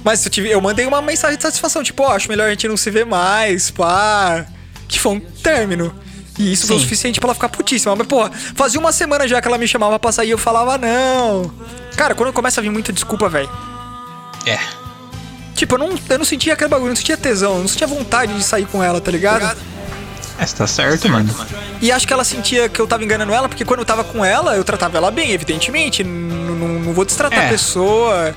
[0.03, 2.67] Mas eu, tive, eu mandei uma mensagem de satisfação, tipo, ó, acho melhor a gente
[2.67, 4.45] não se ver mais, pá.
[4.87, 5.93] Que foi um término.
[6.37, 6.85] E isso foi o Sim.
[6.85, 7.95] suficiente pra ela ficar putíssima.
[7.95, 10.77] Mas, porra, fazia uma semana já que ela me chamava pra sair e eu falava,
[10.77, 11.51] não.
[11.97, 13.49] Cara, quando começa a vir muita desculpa, velho.
[14.45, 14.59] É.
[15.55, 17.87] Tipo, eu não, eu não sentia aquele bagulho, eu não sentia tesão, eu não sentia
[17.87, 19.57] vontade de sair com ela, tá ligado?
[20.37, 21.33] É, você tá certo, mano.
[21.81, 24.23] E acho que ela sentia que eu tava enganando ela, porque quando eu tava com
[24.23, 26.03] ela, eu tratava ela bem, evidentemente.
[26.03, 27.45] N- n- Não vou destratar É.
[27.45, 28.35] a pessoa.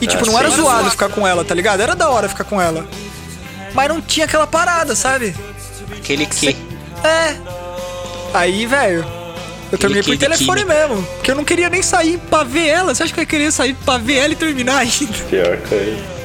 [0.00, 1.80] E, tipo, Ah, não era zoado ficar com ela, tá ligado?
[1.80, 2.84] Era da hora ficar com ela.
[3.72, 5.34] Mas não tinha aquela parada, sabe?
[5.96, 6.56] Aquele que.
[7.04, 7.36] É.
[8.34, 9.06] Aí, velho.
[9.70, 11.02] Eu terminei por que telefone mesmo.
[11.16, 12.94] Porque eu não queria nem sair pra ver ela.
[12.94, 15.18] Você acha que eu ia querer sair pra ver ela e terminar ainda?
[15.30, 16.16] Pior coisa.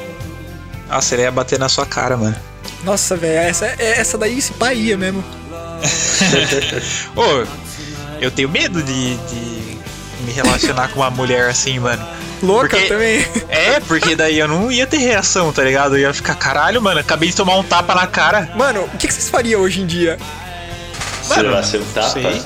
[0.92, 2.36] Nossa, ele ia bater na sua cara, mano.
[2.84, 3.40] Nossa, velho.
[3.40, 5.24] Essa, é- essa daí se pá ia mesmo.
[7.16, 7.46] Ô,
[8.20, 9.78] eu tenho medo de, de
[10.26, 12.06] me relacionar com uma mulher assim, mano.
[12.44, 13.26] Louca Porque- também.
[13.50, 15.96] É, porque daí eu não ia ter reação, tá ligado?
[15.96, 18.50] Eu ia ficar, caralho, mano, acabei de tomar um tapa na cara.
[18.56, 20.18] Mano, o que, que vocês fariam hoje em dia?
[21.30, 22.42] Mano, levasse um tapa, sei.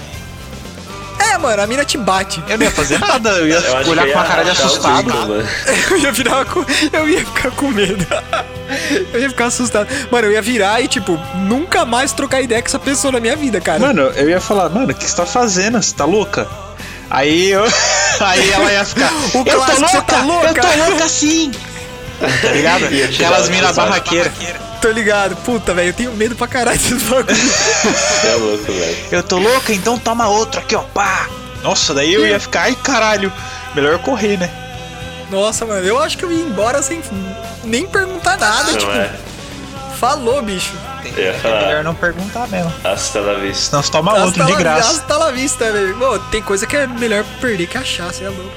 [1.34, 2.43] É, mano, a mina te bate.
[2.47, 5.11] Eu não ia fazer nada, eu ia eu olhar com uma cara de assustado.
[5.91, 6.65] Eu ia virar com.
[6.91, 8.05] Eu ia ficar com medo.
[9.13, 9.88] Eu ia ficar assustado.
[10.11, 13.36] Mano, eu ia virar e, tipo, nunca mais trocar ideia com essa pessoa na minha
[13.36, 13.78] vida, cara.
[13.80, 15.82] Mano, eu ia falar, mano, o que você tá fazendo?
[15.82, 16.47] Você tá louca?
[17.09, 17.63] Aí eu.
[18.19, 19.11] Aí ela ia ficar.
[19.34, 20.01] O eu tô louca!
[20.01, 21.51] tá louca?" Eu tô louca sim!
[22.19, 22.86] Tá ligado?
[22.86, 24.32] Aquelas minas barraqueiras.
[24.86, 25.36] Tô ligado.
[25.38, 27.36] Puta, velho, eu tenho medo pra caralho desses bagulho.
[27.36, 28.97] Você é louco, velho.
[29.11, 31.27] Eu tô louca, então toma outro aqui, ó, pá!
[31.63, 33.33] Nossa, daí eu ia ficar, ai caralho,
[33.73, 34.47] melhor correr, né?
[35.31, 37.01] Nossa, mano, eu acho que eu ia embora sem
[37.63, 38.73] nem perguntar nada.
[38.73, 39.09] Não tipo, é?
[39.99, 40.73] falou, bicho.
[41.03, 42.71] Eu ia É melhor não perguntar mesmo.
[42.83, 43.63] hasta la vista.
[43.71, 44.89] Senão você toma outro de la- graça.
[44.91, 45.97] Hasta la vista, velho.
[45.97, 48.53] Pô, tem coisa que é melhor perder que achar, você é louco.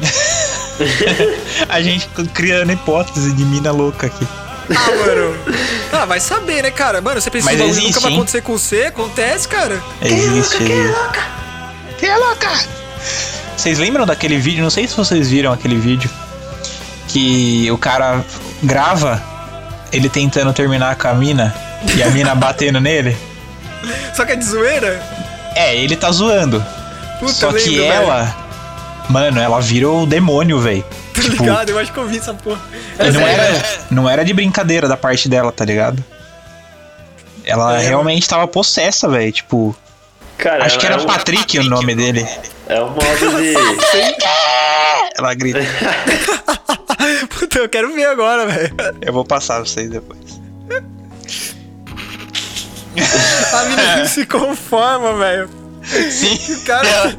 [1.68, 4.24] A gente criando hipótese de mina louca aqui.
[4.70, 5.36] Ah, mano.
[5.92, 7.00] Ah, vai saber, né, cara?
[7.00, 8.16] Mano, você pensa que Mas o existe, nunca vai hein?
[8.18, 8.82] acontecer com você?
[8.84, 9.82] Acontece, cara.
[10.00, 10.56] Existe.
[10.58, 11.20] Quem é louca?
[11.98, 12.48] Quem é louca?
[13.56, 14.62] Vocês lembram daquele vídeo?
[14.62, 16.10] Não sei se vocês viram aquele vídeo.
[17.08, 18.24] Que o cara
[18.62, 19.22] grava
[19.92, 21.54] ele tentando terminar com a mina
[21.96, 23.16] e a mina batendo nele.
[24.14, 25.02] Só que é de zoeira?
[25.54, 26.64] É, ele tá zoando.
[27.20, 28.02] Puta, Só eu que lembro, velho.
[28.04, 28.36] ela.
[29.10, 30.84] Mano, ela virou o demônio, velho.
[31.14, 31.70] Tá Tipo, ligado?
[31.70, 32.60] Eu acho que eu vi essa porra.
[32.98, 36.02] Não sério, era, não era de brincadeira da parte dela, tá ligado?
[37.44, 37.86] Ela É.
[37.88, 39.30] realmente tava possessa, velho.
[39.32, 39.76] Tipo,
[40.38, 42.26] Cara, acho que era é um, Patrick o nome dele.
[42.68, 43.54] É um modo de.
[45.18, 45.58] Ela grita.
[47.38, 48.74] Puta, eu quero ver agora, velho.
[49.00, 50.40] Eu vou passar pra vocês depois.
[53.52, 55.50] A mina não se conforma, velho.
[56.10, 56.54] Sim.
[56.54, 57.16] O cara.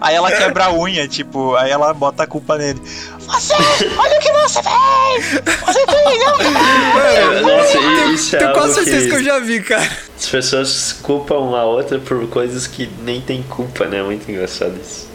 [0.00, 2.80] Aí ela quebra a unha, tipo, aí ela bota a culpa nele.
[3.18, 5.42] Você, olha o que você fez!
[5.64, 7.42] Você fez, não!
[7.42, 9.10] Nossa, e- isso é Tenho quase algo certeza que...
[9.10, 9.90] que eu já vi, cara.
[10.18, 14.02] as pessoas culpam uma a outra por coisas que nem tem culpa, né?
[14.02, 15.08] Muito engraçado isso.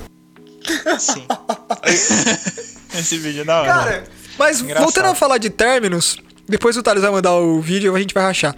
[1.00, 1.26] Sim.
[2.98, 3.74] Esse vídeo é da hora.
[3.74, 4.04] Cara,
[4.38, 4.84] mas Engraçado.
[4.84, 8.14] voltando a falar de términos, depois o Thales vai mandar o vídeo e a gente
[8.14, 8.56] vai rachar.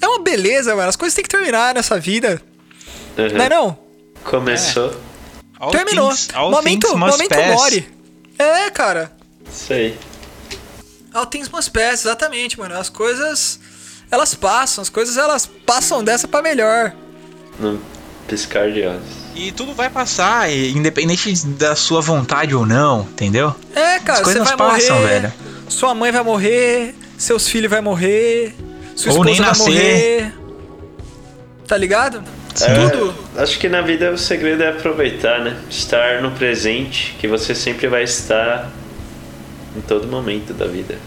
[0.00, 0.88] É uma beleza, mano.
[0.88, 2.40] As coisas têm que terminar nessa vida.
[3.18, 3.28] Uhum.
[3.36, 3.78] Não é não?
[4.24, 4.94] Começou.
[5.58, 6.08] All Terminou.
[6.10, 7.48] things- all momento momento pass.
[7.54, 7.88] more.
[8.38, 9.12] É, cara.
[9.52, 9.98] Isso aí.
[11.12, 12.76] All things must pass, exatamente, mano.
[12.78, 13.58] As coisas,
[14.10, 14.80] elas passam.
[14.82, 16.94] As coisas, elas passam dessa pra melhor.
[17.58, 17.78] Num
[18.28, 19.02] piscar de olhos.
[19.34, 23.54] E tudo vai passar, e independente da sua vontade ou não, entendeu?
[23.74, 25.20] É, cara, As você coisas vai passam, morrer.
[25.20, 25.32] velho.
[25.68, 26.94] Sua mãe vai morrer.
[27.18, 28.54] Seus filhos vai morrer.
[28.96, 29.62] Sua Ou esposa nem vai nascer.
[29.70, 30.34] morrer.
[31.66, 32.22] tá ligado?
[32.60, 33.14] É, Tudo.
[33.36, 35.56] Acho que na vida o segredo é aproveitar, né?
[35.70, 38.70] Estar no presente, que você sempre vai estar
[39.76, 40.98] em todo momento da vida.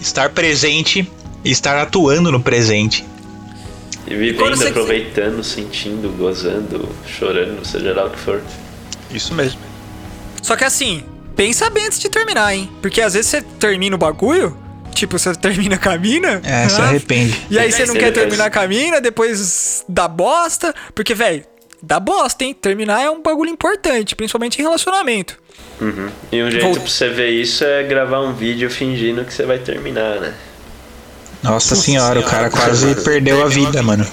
[0.00, 1.10] Estar presente
[1.44, 3.04] e estar atuando no presente.
[4.06, 8.40] E vivendo, você- aproveitando, sentindo, gozando, chorando, seja lá o que for.
[9.10, 9.60] Isso mesmo.
[10.42, 11.02] Só que assim,
[11.34, 12.70] pensa bem antes de terminar, hein?
[12.80, 14.56] Porque às vezes você termina o bagulho,
[14.96, 16.40] tipo, você termina com a mina.
[16.44, 17.40] É, se arrepende.
[17.50, 20.74] E aí você não quer depois- terminar com a mina, depois dá bosta.
[20.94, 21.44] Porque, velho,
[21.82, 22.54] dá bosta, hein?
[22.60, 25.38] Terminar é um bagulho importante, principalmente em relacionamento.
[25.80, 26.08] Uhum.
[26.32, 29.44] E um jeito Vou- pra você ver isso é gravar um vídeo fingindo que você
[29.44, 30.34] vai terminar, né?
[31.42, 34.06] Nossa senhora, o cara quase perdeu a vida, mano.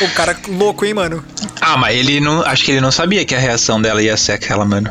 [0.00, 1.24] O cara louco, hein, mano?
[1.60, 2.42] Ah, mas ele não.
[2.42, 4.90] Acho que ele não sabia que a reação dela ia ser aquela, mano.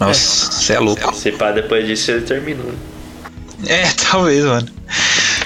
[0.00, 1.14] Nossa, você é louco.
[1.14, 2.72] Se pá, depois disso ele terminou.
[3.66, 4.68] É, talvez, mano.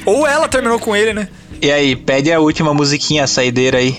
[0.04, 1.28] Ou ela terminou com ele, né?
[1.60, 3.96] E aí, pede a última musiquinha, a saideira aí.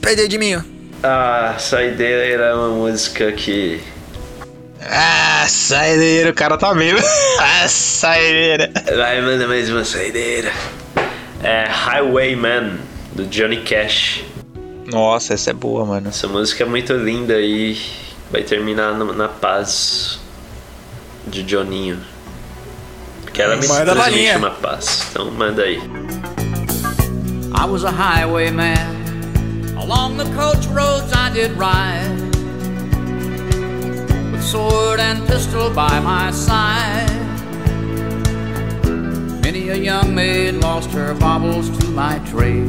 [0.00, 0.60] Perdeu de mim, ó.
[1.02, 3.80] Ah, Saideira era uma música que.
[4.82, 6.98] Ah, saideira, o cara tá mesmo.
[7.38, 8.72] ah, saideira.
[8.96, 10.52] Vai, manda mais uma saideira.
[11.42, 12.78] É Highwayman,
[13.12, 14.24] do Johnny Cash.
[14.86, 16.08] Nossa, essa é boa, mano.
[16.08, 17.76] Essa música é muito linda e
[18.30, 20.18] vai terminar no- na paz
[21.26, 21.98] de Johninho.
[23.22, 25.06] Porque ela me Manda transmite uma paz.
[25.10, 25.76] Então manda aí.
[27.58, 28.96] I was a highwayman.
[29.78, 32.16] Along the coach roads I did ride.
[34.32, 37.10] With sword and pistol by my side.
[39.42, 42.68] Many a young maid lost her baubles to my trade.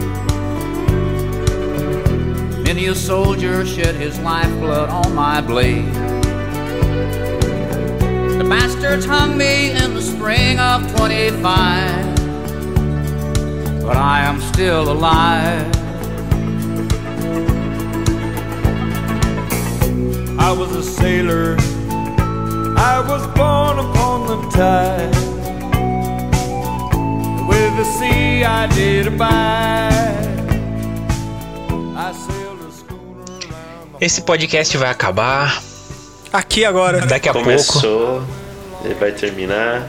[2.67, 5.91] Many a soldier shed his lifeblood on my blade.
[8.39, 12.17] The bastards hung me in the spring of 25
[13.87, 15.65] but I am still alive.
[20.37, 21.55] I was a sailor.
[22.77, 25.15] I was born upon the tide.
[27.47, 30.26] With the sea I did abide.
[33.99, 35.61] Esse podcast vai acabar
[36.31, 37.05] Aqui agora.
[37.05, 37.47] daqui a pouco.
[37.47, 38.23] Começou,
[38.83, 39.87] ele vai terminar.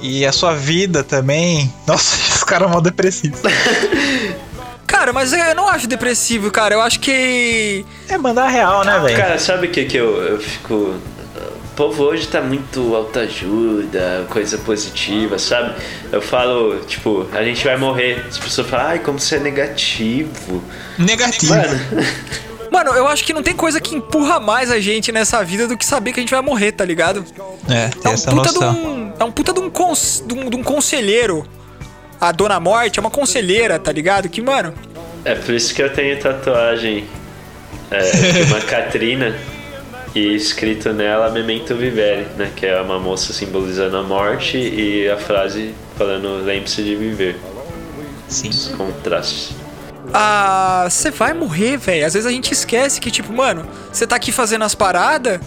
[0.00, 1.72] E a sua vida também.
[1.86, 3.36] Nossa, esse cara é mó depressivo.
[4.86, 6.74] Cara, mas eu não acho depressivo, cara.
[6.74, 7.84] Eu acho que.
[8.08, 9.16] É mandar real, né, velho?
[9.16, 10.74] Cara, sabe o que, que eu, eu fico.
[10.74, 15.74] O povo hoje tá muito autoajuda, coisa positiva, sabe?
[16.10, 18.24] Eu falo, tipo, a gente vai morrer.
[18.26, 20.64] As pessoas falam, ai, como você é negativo.
[20.98, 21.54] Negativo.
[21.54, 21.78] Mano,
[22.70, 25.76] Mano, eu acho que não tem coisa que empurra mais a gente nessa vida do
[25.76, 27.24] que saber que a gente vai morrer, tá ligado?
[27.68, 28.74] É, É tem um essa puta de noção.
[28.74, 29.12] um.
[29.18, 31.46] É um puta de um, cons, de um, de um conselheiro.
[32.20, 34.28] A Dona Morte é uma conselheira, tá ligado?
[34.28, 34.74] Que, mano.
[35.24, 37.04] é por isso que eu tenho tatuagem
[37.90, 39.36] é, de uma Catrina
[40.14, 42.50] e escrito nela Memento Vivere, né?
[42.56, 47.36] Que é uma moça simbolizando a morte e a frase falando lembre-se de viver.
[48.28, 48.48] Sim.
[48.48, 49.50] Os contrastes.
[50.18, 52.06] Ah, você vai morrer, velho.
[52.06, 55.38] Às vezes a gente esquece que, tipo, mano, você tá aqui fazendo as paradas,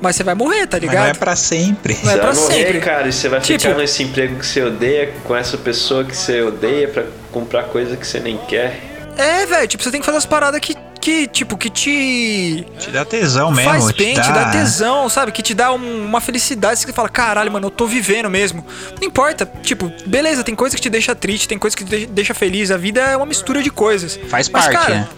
[0.00, 1.04] mas você vai morrer, tá Mas ligado?
[1.04, 1.94] não é pra sempre.
[2.02, 2.80] Não é Você pra vai morrer, sempre.
[2.80, 6.16] cara, e você vai Tipo- ficar nesse emprego que você odeia, com essa pessoa que
[6.16, 8.80] você odeia pra comprar coisa que você nem quer.
[9.16, 12.90] É, velho, tipo, você tem que fazer as paradas que, que tipo, que te Te
[12.92, 13.68] dá tesão mesmo.
[13.70, 15.32] faz bem, te dá tesão, sabe?
[15.32, 16.78] Que te dá um- uma felicidade.
[16.78, 18.64] Você fala, caralho, mano, eu tô vivendo mesmo.
[19.00, 22.06] Não importa, tipo, beleza, tem coisa que te deixa triste, tem coisa que te de-
[22.06, 22.70] deixa feliz.
[22.70, 24.16] A vida é uma mistura de coisas.
[24.28, 25.08] Faz Mas, parte, cara, né?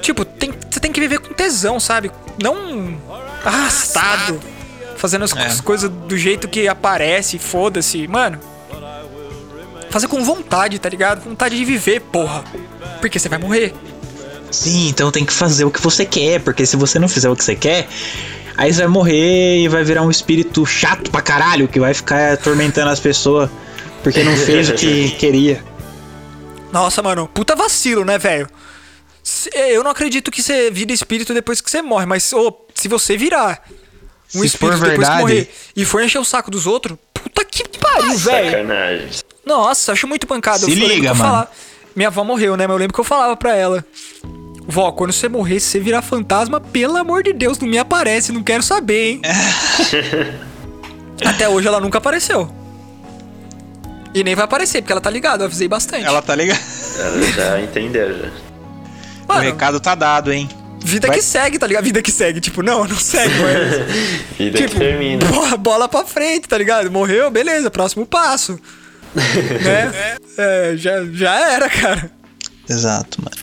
[0.00, 2.10] Tipo, tem, você tem que viver com tesão, sabe?
[2.42, 2.96] Não
[3.44, 4.40] arrastado,
[4.96, 5.44] fazendo as, É.
[5.46, 8.08] as coisas do jeito que aparece, foda-se.
[8.08, 8.38] Mano,
[9.90, 11.22] fazer com vontade, tá ligado?
[11.22, 12.42] Vontade de viver, porra.
[13.00, 13.74] Porque você vai morrer.
[14.50, 17.36] Sim, então tem que fazer o que você quer, porque se você não fizer o
[17.36, 17.86] que você quer,
[18.56, 22.32] aí você vai morrer e vai virar um espírito chato pra caralho que vai ficar
[22.34, 23.50] atormentando as pessoas
[24.02, 25.62] porque não fez o que queria.
[26.72, 28.48] Nossa, mano, puta vacilo, né, velho?
[29.22, 32.88] Se- Eu não acredito que você vira espírito depois que você morre, mas ô, se
[32.88, 33.62] você virar
[34.34, 37.64] um Se espírito depois que morrer e for encher o saco dos outros, puta que
[37.78, 38.50] pariu, velho.
[38.50, 39.08] Sacanagem.
[39.44, 40.58] Nossa, acho muito pancada.
[40.58, 41.18] Se eu liga, mano.
[41.30, 41.50] falava-
[41.96, 42.66] Minha avó morreu, né?
[42.66, 43.84] Mas eu lembro que eu falava pra ela:
[44.68, 48.30] Vó, quando você morrer, se você virar fantasma, pelo amor de Deus, não me aparece,
[48.32, 49.22] não quero saber, hein?
[51.24, 52.50] Até hoje ela nunca apareceu.
[54.14, 56.04] E nem vai aparecer, porque ela tá ligada, eu avisei bastante.
[56.04, 56.60] Ela tá ligado?
[56.98, 58.28] Ela já entendeu já.
[58.28, 60.48] O Mano, recado tá dado, hein?
[60.80, 61.84] vida vai- que segue, tá ligado?
[61.84, 62.40] Vida que segue.
[62.40, 63.96] Tipo, não, não segue, mas.
[64.38, 65.24] Vida tipo, que termina.
[65.26, 66.90] bo- bola pra frente, tá ligado?
[66.90, 68.58] Morreu, beleza, próximo passo.
[69.64, 70.16] né?
[70.38, 72.10] É, já, já era, cara.
[72.68, 73.36] Exato, mano.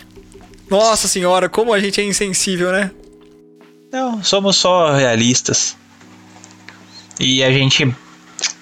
[0.69, 2.91] Nossa senhora, como a gente é insensível, né?
[3.91, 5.75] Não, somos só realistas.
[7.19, 7.93] E a gente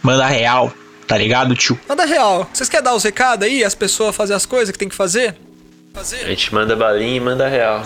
[0.03, 0.73] manda real,
[1.07, 1.79] tá ligado, tio?
[1.87, 2.49] Manda real.
[2.53, 3.63] Vocês querem dar os recados aí?
[3.63, 5.35] As pessoas fazer as coisas que tem que fazer?
[5.93, 6.25] A Fazer?
[6.25, 7.85] gente manda balinha e manda real.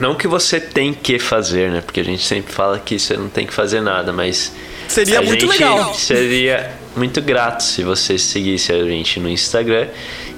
[0.00, 1.80] Não que você tem que fazer, né?
[1.80, 4.52] Porque a gente sempre fala que você não tem que fazer nada, mas.
[4.86, 5.94] Seria a muito gente legal.
[5.94, 9.88] Seria muito grato se você seguisse a gente no Instagram,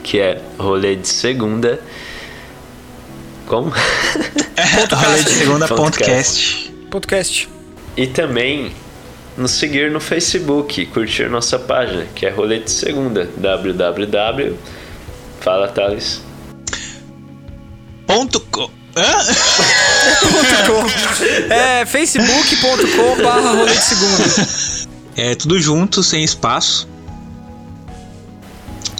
[0.02, 1.80] que é rolê de segunda.
[3.46, 3.72] Como?
[4.92, 6.70] Rolê de segunda Ponto ponto cast.
[6.90, 7.48] Podcast.
[7.96, 8.72] E também
[9.36, 14.54] nos seguir no Facebook, curtir nossa página, que é Rolê de Segunda, www.
[15.40, 16.20] Fala, Thales.
[18.06, 18.70] Ponto co...
[18.96, 19.18] Hã?
[20.66, 24.24] Com- é facebook.com barra rolê de segunda.
[25.16, 26.88] É tudo junto, sem espaço.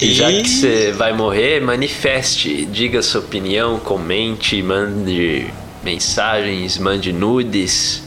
[0.00, 5.46] E já que você vai morrer, manifeste, diga sua opinião, comente, mande
[5.84, 8.02] mensagens, mande nudes.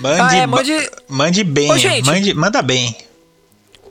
[0.00, 2.06] Mande, Ah, é, mande- mande bem, Ô, gente.
[2.06, 2.96] mande, manda bem.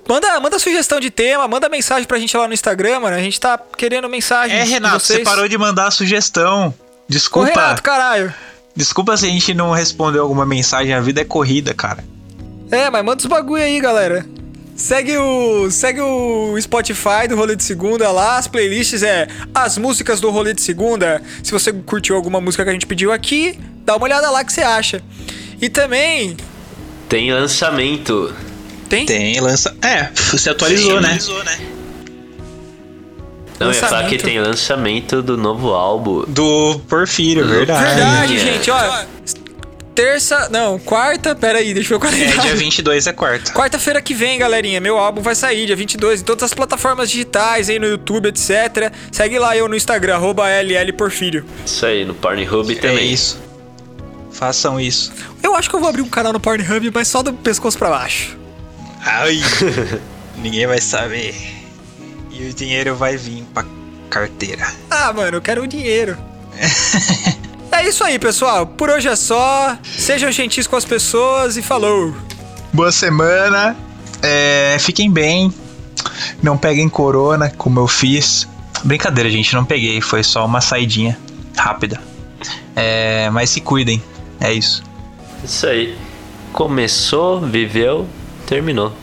[0.07, 3.15] Manda, manda sugestão de tema, manda mensagem pra gente lá no Instagram, mano.
[3.15, 4.57] A gente tá querendo mensagem.
[4.57, 5.19] É, Renato, de vocês.
[5.19, 6.69] você parou de mandar a sugestão.
[6.69, 6.73] Ô,
[7.07, 7.49] Desculpa.
[7.49, 8.33] Renato, caralho.
[8.75, 10.93] Desculpa se a gente não respondeu alguma mensagem.
[10.93, 12.03] A vida é corrida, cara.
[12.71, 14.25] É, mas manda os bagulho aí, galera.
[14.75, 20.19] Segue o, segue o Spotify do Rolê de Segunda lá, as playlists é as músicas
[20.19, 21.21] do Rolê de Segunda.
[21.43, 24.51] Se você curtiu alguma música que a gente pediu aqui, dá uma olhada lá que
[24.51, 25.03] você acha.
[25.61, 26.35] E também
[27.07, 28.33] Tem lançamento.
[28.89, 29.75] tem, Tem, lança.
[29.83, 31.19] É, você atualizou, né?
[33.59, 34.23] Não, eu ia falar que Lançamento.
[34.23, 36.23] tem lançamento do novo álbum.
[36.27, 37.95] Do Porfírio, verdade.
[37.95, 38.39] Verdade, É.
[38.39, 39.03] gente, ó.
[39.93, 43.51] Terça, não, quarta, pera aí, deixa eu ver o É, dia 22 é quarta.
[43.51, 47.69] Quarta-feira que vem, galerinha, meu álbum vai sair dia 22 em todas as plataformas digitais,
[47.69, 48.91] aí no YouTube, etc.
[49.11, 51.45] Segue lá eu no Instagram, arroba LL Porfírio.
[51.65, 53.11] Isso aí, no Pornhub É também.
[53.11, 53.37] isso.
[54.31, 55.11] Façam isso.
[55.43, 57.89] Eu acho que eu vou abrir um canal no Pornhub, mas só do pescoço pra
[57.89, 58.37] baixo.
[59.03, 59.39] Ai,
[60.41, 61.35] ninguém vai saber.
[62.31, 63.65] E o dinheiro vai vir pra
[64.09, 64.65] carteira.
[64.89, 66.17] Ah, mano, eu quero o dinheiro.
[67.71, 68.65] é isso aí, pessoal.
[68.65, 69.77] Por hoje é só.
[69.83, 72.13] Sejam gentis com as pessoas e falou.
[72.73, 73.75] Boa semana.
[74.21, 75.53] É, fiquem bem.
[76.41, 78.47] Não peguem corona, como eu fiz.
[78.83, 80.01] Brincadeira, gente, não peguei.
[80.01, 81.17] Foi só uma saidinha
[81.55, 82.01] rápida.
[82.75, 84.01] É, mas se cuidem.
[84.39, 84.83] É isso.
[85.43, 85.97] Isso aí.
[86.51, 88.07] Começou, viveu,
[88.45, 88.93] terminou.